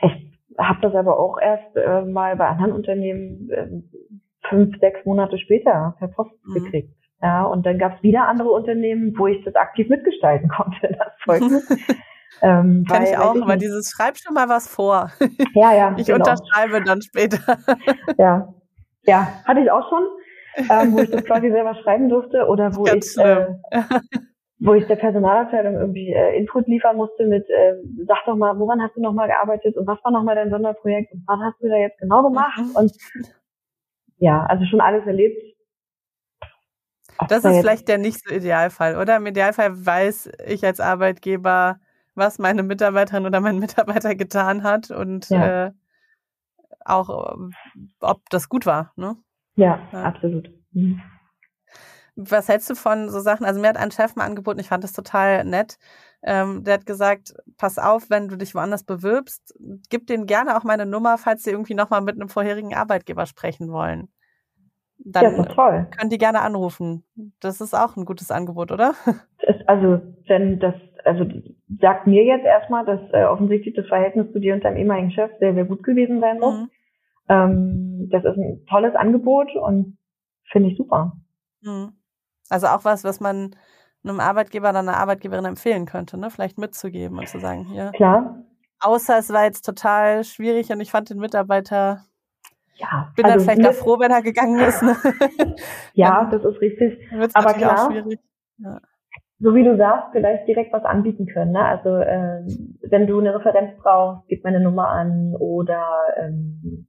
ich 0.02 0.40
habe 0.58 0.80
das 0.82 0.96
aber 0.96 1.20
auch 1.20 1.40
erst 1.40 1.76
äh, 1.76 2.04
mal 2.04 2.36
bei 2.36 2.48
anderen 2.48 2.74
Unternehmen 2.74 3.50
äh, 3.50 3.68
fünf, 4.50 4.78
sechs 4.80 5.06
Monate 5.06 5.38
später 5.38 5.96
per 6.00 6.08
Post 6.10 6.34
mhm. 6.46 6.54
gekriegt. 6.54 6.96
Ja, 7.22 7.44
und 7.46 7.66
dann 7.66 7.78
gab 7.78 7.98
es 7.98 8.04
wieder 8.04 8.28
andere 8.28 8.50
Unternehmen, 8.50 9.14
wo 9.18 9.28
ich 9.28 9.44
das 9.46 9.56
aktiv 9.56 9.88
mitgestalten 9.90 10.50
konnte, 10.56 10.96
das 10.98 11.14
Zeugnis. 11.26 11.70
Ähm, 12.42 12.86
Kann 12.88 13.04
weil, 13.04 13.12
ich 13.12 13.18
auch, 13.18 13.40
aber 13.40 13.58
dieses 13.58 13.92
Schreib 13.92 14.18
schon 14.18 14.34
mal 14.34 14.50
was 14.50 14.68
vor. 14.68 15.12
Ja, 15.54 15.74
ja. 15.74 15.96
ich 15.98 16.08
genau. 16.08 16.18
unterschreibe 16.18 16.82
dann 16.82 17.02
später. 17.02 17.58
ja, 18.18 18.52
ja, 19.04 19.28
hatte 19.46 19.62
ich 19.62 19.72
auch 19.72 19.88
schon, 19.90 20.04
ähm, 20.70 20.94
wo 20.94 21.00
ich 21.00 21.10
das 21.10 21.24
quasi 21.26 21.50
selber 21.50 21.76
schreiben 21.76 22.10
durfte 22.10 22.46
oder 22.48 22.76
wo 22.76 22.86
ich, 22.86 23.18
äh, 23.18 23.48
wo 24.60 24.74
ich 24.74 24.86
der 24.88 24.96
Personalabteilung 24.96 25.76
irgendwie 25.76 26.12
äh, 26.14 26.38
Input 26.38 26.68
liefern 26.68 26.98
musste 26.98 27.26
mit, 27.26 27.50
äh, 27.50 27.76
sag 28.08 28.26
doch 28.26 28.36
mal, 28.36 28.58
woran 28.60 28.82
hast 28.82 28.96
du 28.96 29.02
nochmal 29.02 29.28
gearbeitet 29.28 29.78
und 29.78 29.88
was 29.88 30.04
war 30.04 30.12
nochmal 30.12 30.36
dein 30.36 30.50
Sonderprojekt 30.50 31.14
und 31.14 31.24
was 31.28 31.40
hast 31.40 31.62
du 31.62 31.70
da 31.70 31.78
jetzt 31.78 32.00
genau 32.00 32.24
gemacht 32.24 32.60
mhm. 32.60 32.76
und 32.76 32.92
ja, 34.18 34.46
also 34.46 34.66
schon 34.66 34.82
alles 34.82 35.06
erlebt. 35.08 35.42
Das 37.28 37.44
ist 37.44 37.60
vielleicht 37.60 37.88
der 37.88 37.98
nicht 37.98 38.20
so 38.28 38.34
Idealfall, 38.34 38.98
oder? 38.98 39.18
Im 39.18 39.26
Idealfall 39.26 39.86
weiß 39.86 40.32
ich 40.48 40.66
als 40.66 40.80
Arbeitgeber, 40.80 41.80
was 42.16 42.40
meine 42.40 42.64
Mitarbeiterin 42.64 43.26
oder 43.26 43.42
mein 43.42 43.60
Mitarbeiter 43.60 44.16
getan 44.16 44.64
hat 44.64 44.92
und 44.92 45.30
ja. 45.30 45.68
äh, 45.68 45.72
auch, 46.86 47.34
ähm, 47.34 47.54
ob 48.00 48.22
das 48.30 48.50
gut 48.50 48.66
war. 48.66 48.92
Ne? 48.96 49.18
Ja, 49.56 49.80
ja. 49.92 50.04
absolut. 50.04 50.50
Mhm. 50.72 51.02
Was 52.16 52.50
hältst 52.50 52.70
du 52.70 52.76
von 52.76 53.10
so 53.10 53.20
Sachen? 53.20 53.46
Also 53.46 53.62
mir 53.62 53.70
hat 53.70 53.78
ein 53.78 53.92
Chef 53.92 54.16
mal 54.16 54.26
angeboten, 54.26 54.60
ich 54.60 54.68
fand 54.68 54.84
das 54.84 54.94
total 54.94 55.46
nett. 55.46 55.78
Ähm, 56.24 56.64
der 56.64 56.76
hat 56.76 56.86
gesagt, 56.86 57.34
pass 57.58 57.80
auf, 57.80 58.10
wenn 58.10 58.28
du 58.28 58.36
dich 58.36 58.54
woanders 58.54 58.84
bewirbst, 58.84 59.56
gib 59.90 60.08
denen 60.08 60.28
gerne 60.28 60.58
auch 60.58 60.64
meine 60.64 60.86
Nummer, 60.86 61.18
falls 61.18 61.44
sie 61.44 61.52
irgendwie 61.52 61.74
nochmal 61.74 62.02
mit 62.02 62.16
einem 62.16 62.30
vorherigen 62.30 62.76
Arbeitgeber 62.76 63.26
sprechen 63.26 63.72
wollen. 63.72 64.10
Dann 65.04 65.36
ja, 65.36 65.44
toll. 65.46 65.88
können 65.98 66.12
die 66.12 66.20
gerne 66.20 66.42
anrufen. 66.42 67.04
Das 67.40 67.60
ist 67.60 67.74
auch 67.74 67.96
ein 67.96 68.06
gutes 68.06 68.30
Angebot, 68.30 68.72
oder? 68.72 68.94
Also, 69.66 70.02
wenn 70.28 70.60
das, 70.60 70.76
also 71.06 71.26
sagt 71.80 72.08
mir 72.08 72.24
jetzt 72.24 72.46
erstmal, 72.46 72.86
dass 72.86 73.00
äh, 73.14 73.24
offensichtlich 73.24 73.76
das 73.76 73.88
Verhältnis 73.88 74.32
zu 74.32 74.40
dir 74.40 74.54
und 74.54 74.64
deinem 74.64 74.78
ehemaligen 74.78 75.12
Chef 75.12 75.32
sehr, 75.40 75.54
sehr 75.54 75.66
gut 75.66 75.84
gewesen 75.84 76.20
sein 76.20 76.40
muss. 76.40 76.60
Mhm. 76.60 76.70
Ähm, 77.30 78.10
das 78.12 78.26
ist 78.26 78.38
ein 78.38 78.66
tolles 78.70 78.96
Angebot 78.96 79.56
und 79.56 79.98
finde 80.52 80.70
ich 80.70 80.78
super. 80.78 81.14
Mhm. 81.62 81.94
Also 82.50 82.68
auch 82.68 82.84
was, 82.84 83.04
was 83.04 83.20
man 83.20 83.56
einem 84.04 84.20
Arbeitgeber 84.20 84.72
oder 84.72 84.80
einer 84.80 84.98
Arbeitgeberin 84.98 85.46
empfehlen 85.46 85.86
könnte, 85.86 86.18
ne? 86.18 86.30
Vielleicht 86.30 86.58
mitzugeben 86.58 87.20
und 87.20 87.28
zu 87.28 87.40
sagen, 87.40 87.66
hier. 87.66 87.92
Klar. 87.92 88.44
Außer 88.80 89.20
es 89.20 89.32
war 89.32 89.44
jetzt 89.44 89.62
total 89.62 90.24
schwierig 90.24 90.72
und 90.72 90.82
ich 90.82 90.90
fand 90.90 91.10
den 91.10 91.20
Mitarbeiter 91.20 92.02
ja, 92.74 93.12
bin 93.16 93.26
also 93.26 93.38
dann 93.38 93.58
vielleicht 93.58 93.70
auch 93.70 93.80
froh, 93.80 94.00
wenn 94.00 94.10
er 94.10 94.24
gegangen 94.24 94.60
ist. 94.60 94.82
Ne? 94.82 94.98
ja, 95.94 96.28
das 96.32 96.44
ist 96.44 96.60
richtig. 96.62 97.00
Aber 97.34 97.54
klar, 97.54 97.92
ja 98.58 98.82
so 99.42 99.56
wie 99.56 99.64
du 99.64 99.76
sagst, 99.76 100.10
vielleicht 100.12 100.48
direkt 100.48 100.72
was 100.72 100.86
anbieten 100.86 101.26
können. 101.26 101.52
Ne? 101.52 101.66
Also 101.66 101.90
äh, 101.90 102.44
wenn 102.90 103.08
du 103.08 103.20
eine 103.20 103.34
Referenz 103.34 103.72
brauchst, 103.82 104.28
gib 104.28 104.44
meine 104.44 104.60
Nummer 104.60 104.90
an 104.90 105.36
oder 105.40 105.84
ähm, 106.18 106.88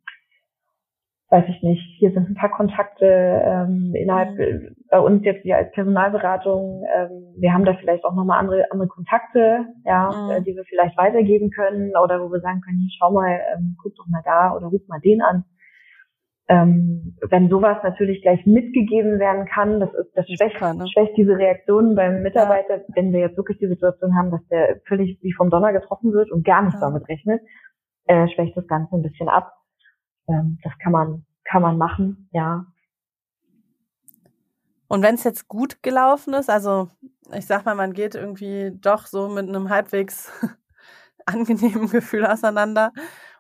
weiß 1.31 1.45
ich 1.49 1.62
nicht, 1.62 1.83
hier 1.99 2.12
sind 2.12 2.29
ein 2.29 2.35
paar 2.35 2.51
Kontakte 2.51 3.07
ähm, 3.07 3.95
innerhalb 3.95 4.38
mhm. 4.38 4.77
bei 4.91 5.01
uns 5.01 5.25
jetzt 5.25 5.45
wir 5.45 5.57
als 5.57 5.73
Personalberatung, 5.73 6.85
ähm, 6.95 7.35
wir 7.38 7.55
haben 7.55 7.65
da 7.65 7.73
vielleicht 7.73 8.05
auch 8.05 8.15
nochmal 8.15 8.38
andere 8.38 8.71
andere 8.71 8.88
Kontakte, 8.88 9.65
ja, 9.87 10.11
mhm. 10.11 10.31
äh, 10.31 10.43
die 10.43 10.55
wir 10.55 10.65
vielleicht 10.65 10.99
weitergeben 10.99 11.51
können 11.51 11.93
oder 11.97 12.21
wo 12.21 12.31
wir 12.31 12.41
sagen 12.41 12.61
können, 12.61 12.81
hier 12.81 12.91
schau 12.99 13.12
mal, 13.12 13.41
ähm, 13.57 13.77
guck 13.83 13.95
doch 13.95 14.07
mal 14.09 14.21
da 14.27 14.55
oder 14.55 14.67
ruf 14.67 14.83
mal 14.88 15.01
den 15.01 15.23
an. 15.23 15.45
Ähm, 16.48 17.16
wenn 17.31 17.48
sowas 17.48 17.78
natürlich 17.83 18.20
gleich 18.22 18.44
mitgegeben 18.46 19.18
werden 19.18 19.46
kann, 19.46 19.78
das 19.81 19.94
ist 19.94 20.11
das 20.14 20.26
schwächt, 20.26 20.61
ne? 20.61 20.85
schwächt 20.92 21.16
diese 21.16 21.38
Reaktionen 21.38 21.94
beim 21.94 22.22
Mitarbeiter, 22.22 22.78
ja. 22.78 22.85
wenn 22.94 23.12
wir 23.12 23.20
jetzt 23.20 23.37
wirklich 23.37 23.59
die 23.59 23.68
Situation 23.68 24.16
haben, 24.16 24.31
dass 24.31 24.44
der 24.48 24.81
völlig 24.87 25.18
wie 25.22 25.33
vom 25.33 25.50
Donner 25.50 25.72
getroffen 25.72 26.12
wird 26.12 26.33
und 26.33 26.44
gar 26.44 26.62
nicht 26.62 26.74
ja. 26.74 26.81
damit 26.81 27.09
rechnet, 27.09 27.40
äh, 28.07 28.26
schwächt 28.28 28.57
das 28.57 28.66
Ganze 28.66 28.96
ein 28.96 29.02
bisschen 29.02 29.28
ab 29.28 29.52
ähm, 30.28 30.59
das 30.62 30.72
kann 30.78 30.92
man, 30.92 31.24
kann 31.44 31.62
man 31.62 31.78
machen, 31.78 32.28
ja. 32.33 32.66
Und 34.88 35.02
wenn 35.02 35.14
es 35.14 35.24
jetzt 35.24 35.48
gut 35.48 35.83
gelaufen 35.83 36.35
ist, 36.35 36.50
also 36.50 36.88
ich 37.33 37.46
sag 37.46 37.64
mal, 37.64 37.74
man 37.74 37.94
geht 37.94 38.14
irgendwie 38.14 38.72
doch 38.74 39.07
so 39.07 39.28
mit 39.28 39.48
einem 39.48 39.70
halbwegs 39.70 40.31
angenehmen 41.26 41.88
Gefühl 41.88 42.26
auseinander 42.26 42.92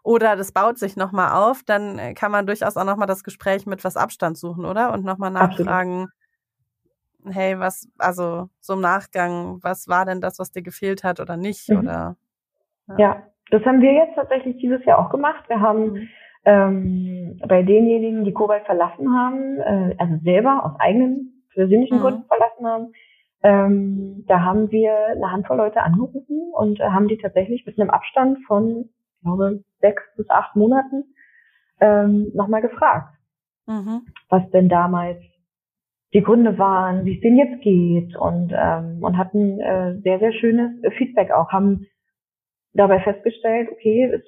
oder 0.02 0.36
das 0.36 0.52
baut 0.52 0.78
sich 0.78 0.96
nochmal 0.96 1.32
auf, 1.32 1.62
dann 1.64 2.14
kann 2.14 2.32
man 2.32 2.46
durchaus 2.46 2.76
auch 2.76 2.84
nochmal 2.84 3.06
das 3.06 3.24
Gespräch 3.24 3.66
mit 3.66 3.84
was 3.84 3.96
Abstand 3.96 4.36
suchen, 4.36 4.64
oder? 4.64 4.92
Und 4.92 5.04
nochmal 5.04 5.30
nachfragen, 5.30 6.08
Absolut. 7.20 7.36
hey, 7.36 7.58
was, 7.58 7.88
also 7.98 8.48
so 8.60 8.74
im 8.74 8.80
Nachgang, 8.80 9.58
was 9.62 9.88
war 9.88 10.04
denn 10.04 10.20
das, 10.20 10.38
was 10.38 10.50
dir 10.50 10.62
gefehlt 10.62 11.04
hat 11.04 11.20
oder 11.20 11.36
nicht? 11.36 11.68
Mhm. 11.68 11.78
Oder 11.78 12.16
ja. 12.88 12.96
ja. 12.98 13.22
das 13.50 13.64
haben 13.64 13.80
wir 13.80 13.92
jetzt 13.92 14.16
tatsächlich 14.16 14.56
dieses 14.56 14.84
Jahr 14.84 14.98
auch 14.98 15.10
gemacht. 15.10 15.44
Wir 15.48 15.60
haben 15.60 15.92
mhm 15.92 16.08
ähm, 16.44 17.40
bei 17.46 17.62
denjenigen, 17.62 18.24
die 18.24 18.32
Kobalt 18.32 18.64
verlassen 18.64 19.14
haben, 19.14 19.58
äh, 19.58 19.94
also 19.98 20.16
selber 20.24 20.64
aus 20.64 20.72
eigenen 20.80 21.44
persönlichen 21.54 21.98
mhm. 21.98 22.00
Gründen 22.00 22.24
verlassen 22.24 22.66
haben, 22.66 22.92
ähm, 23.44 24.24
da 24.28 24.40
haben 24.40 24.70
wir 24.70 24.94
eine 25.08 25.30
Handvoll 25.30 25.56
Leute 25.56 25.82
angerufen 25.82 26.52
und 26.52 26.80
äh, 26.80 26.84
haben 26.84 27.08
die 27.08 27.18
tatsächlich 27.18 27.66
mit 27.66 27.78
einem 27.78 27.90
Abstand 27.90 28.38
von, 28.46 28.88
ich 29.22 29.24
glaube, 29.24 29.62
sechs 29.80 30.02
bis 30.16 30.28
acht 30.30 30.56
Monaten 30.56 31.04
ähm, 31.80 32.32
nochmal 32.34 32.60
gefragt, 32.60 33.14
mhm. 33.66 34.02
was 34.28 34.42
denn 34.50 34.68
damals 34.68 35.20
die 36.12 36.22
Gründe 36.22 36.58
waren, 36.58 37.04
wie 37.04 37.14
es 37.14 37.20
denen 37.20 37.38
jetzt 37.38 37.62
geht 37.62 38.16
und, 38.16 38.52
ähm, 38.52 38.98
und 39.00 39.16
hatten 39.16 39.60
äh, 39.60 40.00
sehr, 40.02 40.18
sehr 40.18 40.32
schönes 40.32 40.72
Feedback 40.98 41.30
auch, 41.30 41.50
haben 41.50 41.86
dabei 42.74 43.00
festgestellt, 43.00 43.68
okay, 43.70 44.12
es 44.12 44.22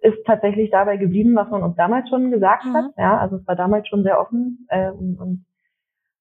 ist 0.00 0.24
tatsächlich 0.26 0.70
dabei 0.70 0.98
geblieben, 0.98 1.34
was 1.34 1.48
man 1.48 1.62
uns 1.62 1.76
damals 1.76 2.08
schon 2.10 2.30
gesagt 2.30 2.66
mhm. 2.66 2.74
hat. 2.74 2.84
Ja, 2.98 3.18
also 3.18 3.36
es 3.36 3.46
war 3.46 3.56
damals 3.56 3.88
schon 3.88 4.02
sehr 4.02 4.20
offen 4.20 4.66
äh, 4.68 4.90
und, 4.90 5.16
und, 5.18 5.46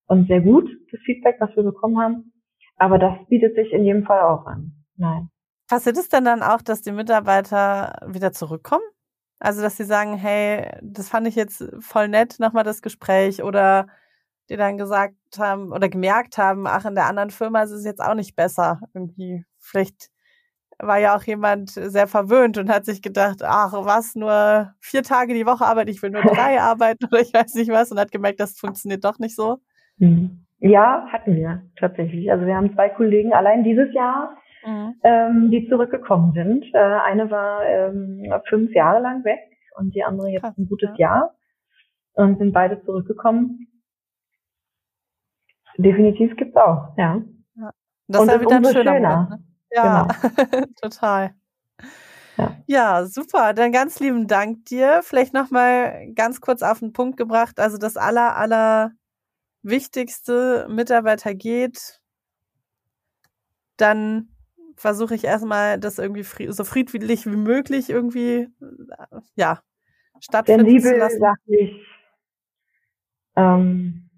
und 0.07 0.27
sehr 0.27 0.41
gut, 0.41 0.69
das 0.91 1.01
Feedback, 1.01 1.35
was 1.39 1.53
wir 1.57 1.63
bekommen 1.63 1.99
haben. 1.99 2.31
Aber 2.77 2.97
das 2.97 3.13
bietet 3.27 3.55
sich 3.55 3.73
in 3.73 3.83
jedem 3.83 4.05
Fall 4.05 4.21
auch 4.21 4.45
an. 4.45 4.71
Nein. 4.95 5.29
Passiert 5.69 5.97
es 5.97 6.09
denn 6.09 6.25
dann 6.25 6.41
auch, 6.41 6.61
dass 6.61 6.81
die 6.81 6.91
Mitarbeiter 6.91 8.01
wieder 8.07 8.31
zurückkommen? 8.31 8.83
Also, 9.39 9.61
dass 9.61 9.77
sie 9.77 9.85
sagen, 9.85 10.15
hey, 10.15 10.69
das 10.81 11.09
fand 11.09 11.27
ich 11.27 11.35
jetzt 11.35 11.63
voll 11.79 12.09
nett, 12.09 12.39
nochmal 12.39 12.63
das 12.63 12.81
Gespräch 12.81 13.43
oder 13.43 13.87
die 14.49 14.57
dann 14.57 14.77
gesagt 14.77 15.15
haben 15.37 15.71
oder 15.71 15.87
gemerkt 15.87 16.37
haben, 16.37 16.65
ach, 16.67 16.85
in 16.85 16.95
der 16.95 17.05
anderen 17.05 17.29
Firma 17.29 17.61
ist 17.61 17.71
es 17.71 17.85
jetzt 17.85 18.01
auch 18.01 18.15
nicht 18.15 18.35
besser. 18.35 18.81
Irgendwie, 18.93 19.45
vielleicht 19.59 20.09
war 20.79 20.97
ja 20.97 21.15
auch 21.15 21.23
jemand 21.23 21.69
sehr 21.69 22.07
verwöhnt 22.07 22.57
und 22.57 22.69
hat 22.69 22.85
sich 22.85 23.01
gedacht, 23.01 23.43
ach 23.43 23.73
was, 23.73 24.15
nur 24.15 24.73
vier 24.79 25.03
Tage 25.03 25.33
die 25.33 25.45
Woche 25.45 25.65
arbeite, 25.65 25.91
ich 25.91 26.01
will 26.01 26.09
nur 26.09 26.23
drei 26.23 26.59
arbeiten 26.61 27.05
oder 27.05 27.21
ich 27.21 27.33
weiß 27.33 27.53
nicht 27.55 27.69
was 27.69 27.91
und 27.91 27.99
hat 27.99 28.11
gemerkt, 28.11 28.39
das 28.39 28.57
funktioniert 28.57 29.03
doch 29.03 29.19
nicht 29.19 29.35
so. 29.35 29.59
Mhm. 29.97 30.45
Ja, 30.61 31.05
hatten 31.11 31.35
wir 31.35 31.61
tatsächlich. 31.77 32.31
Also 32.31 32.45
wir 32.45 32.55
haben 32.55 32.73
zwei 32.73 32.89
Kollegen 32.89 33.33
allein 33.33 33.63
dieses 33.63 33.93
Jahr, 33.93 34.35
mhm. 34.65 34.95
ähm, 35.03 35.51
die 35.51 35.67
zurückgekommen 35.69 36.33
sind. 36.33 36.65
Äh, 36.73 36.77
eine 36.77 37.29
war 37.31 37.65
ähm, 37.65 38.23
fünf 38.47 38.73
Jahre 38.73 39.01
lang 39.01 39.23
weg 39.23 39.39
und 39.77 39.95
die 39.95 40.03
andere 40.03 40.29
jetzt 40.29 40.41
Krass, 40.41 40.57
ein 40.57 40.67
gutes 40.67 40.89
ja. 40.97 41.07
Jahr 41.07 41.35
und 42.13 42.37
sind 42.37 42.53
beide 42.53 42.83
zurückgekommen. 42.83 43.67
Definitiv 45.77 46.35
gibt's 46.35 46.57
auch, 46.57 46.93
ja. 46.97 47.21
ja. 47.55 47.71
Das 48.07 48.21
und 48.21 48.27
ist 48.27 48.33
ja 48.33 48.41
wieder 48.41 48.55
ein 48.57 48.65
schöner 48.65 48.93
schöner. 48.93 49.15
Moment, 49.15 49.29
ne? 49.29 49.43
Ja, 49.71 50.07
genau. 50.51 50.65
total. 50.81 51.35
Ja. 52.37 52.57
ja. 52.67 53.05
super. 53.05 53.53
Dann 53.53 53.71
ganz 53.71 53.99
lieben 53.99 54.27
Dank 54.27 54.65
dir. 54.65 55.01
Vielleicht 55.03 55.33
nochmal 55.33 56.11
ganz 56.15 56.41
kurz 56.41 56.63
auf 56.63 56.79
den 56.79 56.91
Punkt 56.91 57.17
gebracht. 57.17 57.59
Also 57.59 57.77
das 57.77 57.97
aller, 57.97 58.35
aller 58.35 58.91
wichtigste 59.61 60.67
Mitarbeiter 60.69 61.33
geht, 61.35 62.01
dann 63.77 64.29
versuche 64.79 65.13
ich 65.13 65.25
erstmal, 65.25 65.77
das 65.77 65.99
irgendwie 65.99 66.23
so 66.23 66.63
friedlich 66.63 67.25
wie 67.25 67.35
möglich 67.35 67.89
irgendwie, 67.89 68.47
ja, 69.35 69.61
stattfinden 70.21 70.65
Sensibel, 70.65 70.93
zu 70.93 70.97
lassen. 70.97 71.19
Sachlich, 71.19 71.87
ähm, 73.35 74.09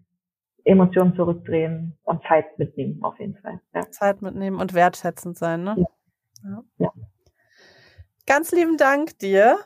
Emotionen 0.63 1.15
zurückdrehen 1.15 1.97
und 2.03 2.21
Zeit 2.27 2.59
mitnehmen, 2.59 3.03
auf 3.03 3.19
jeden 3.19 3.35
Fall. 3.37 3.59
Ja. 3.73 3.89
Zeit 3.89 4.21
mitnehmen 4.21 4.59
und 4.59 4.75
wertschätzend 4.75 5.35
sein, 5.35 5.63
ne? 5.63 5.87
Ja. 6.43 6.63
ja. 6.77 6.93
Ganz 8.27 8.51
lieben 8.51 8.77
Dank 8.77 9.17
dir. 9.17 9.57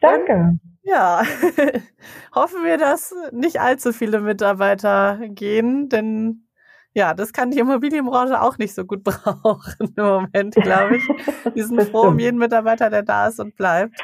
Danke. 0.00 0.34
Und, 0.34 0.60
ja, 0.82 1.22
hoffen 2.34 2.62
wir, 2.64 2.78
dass 2.78 3.12
nicht 3.32 3.60
allzu 3.60 3.92
viele 3.92 4.20
Mitarbeiter 4.20 5.18
gehen, 5.30 5.88
denn 5.88 6.43
ja, 6.94 7.12
das 7.12 7.32
kann 7.32 7.50
die 7.50 7.58
Immobilienbranche 7.58 8.40
auch 8.40 8.56
nicht 8.56 8.72
so 8.74 8.84
gut 8.84 9.02
brauchen 9.04 9.92
im 9.96 10.04
Moment, 10.04 10.54
glaube 10.54 10.98
ich. 10.98 11.02
Die 11.54 11.62
sind 11.62 11.82
froh 11.90 12.06
um 12.08 12.20
jeden 12.20 12.38
Mitarbeiter, 12.38 12.88
der 12.88 13.02
da 13.02 13.26
ist 13.26 13.40
und 13.40 13.56
bleibt. 13.56 14.00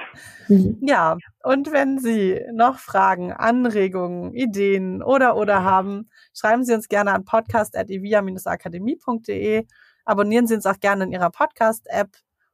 Mhm. 0.49 0.77
Ja, 0.81 1.17
und 1.45 1.71
wenn 1.73 1.99
Sie 1.99 2.41
noch 2.53 2.79
Fragen, 2.79 3.33
Anregungen, 3.33 4.35
Ideen 4.35 5.03
oder 5.03 5.37
oder 5.37 5.63
haben, 5.63 6.11
schreiben 6.35 6.65
Sie 6.65 6.75
uns 6.75 6.89
gerne 6.89 7.13
an 7.13 7.25
podcast.evia-akademie.de. 7.25 9.67
Abonnieren 10.05 10.49
Sie 10.49 10.55
uns 10.55 10.67
auch 10.67 10.81
gerne 10.81 11.05
in 11.05 11.13
Ihrer 11.13 11.31
Podcast-App 11.31 12.09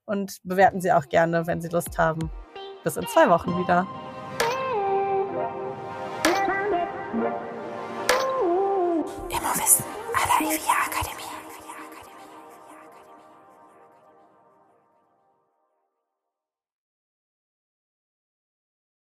und 0.04 0.36
bewerten 0.44 0.82
Sie 0.82 0.92
auch 0.92 1.08
gerne, 1.08 1.46
wenn 1.46 1.62
Sie 1.62 1.68
Lust 1.68 1.96
haben. 1.96 2.30
Bis 2.84 2.98
in 2.98 3.06
zwei 3.06 3.30
Wochen 3.30 3.58
wieder. 3.58 3.86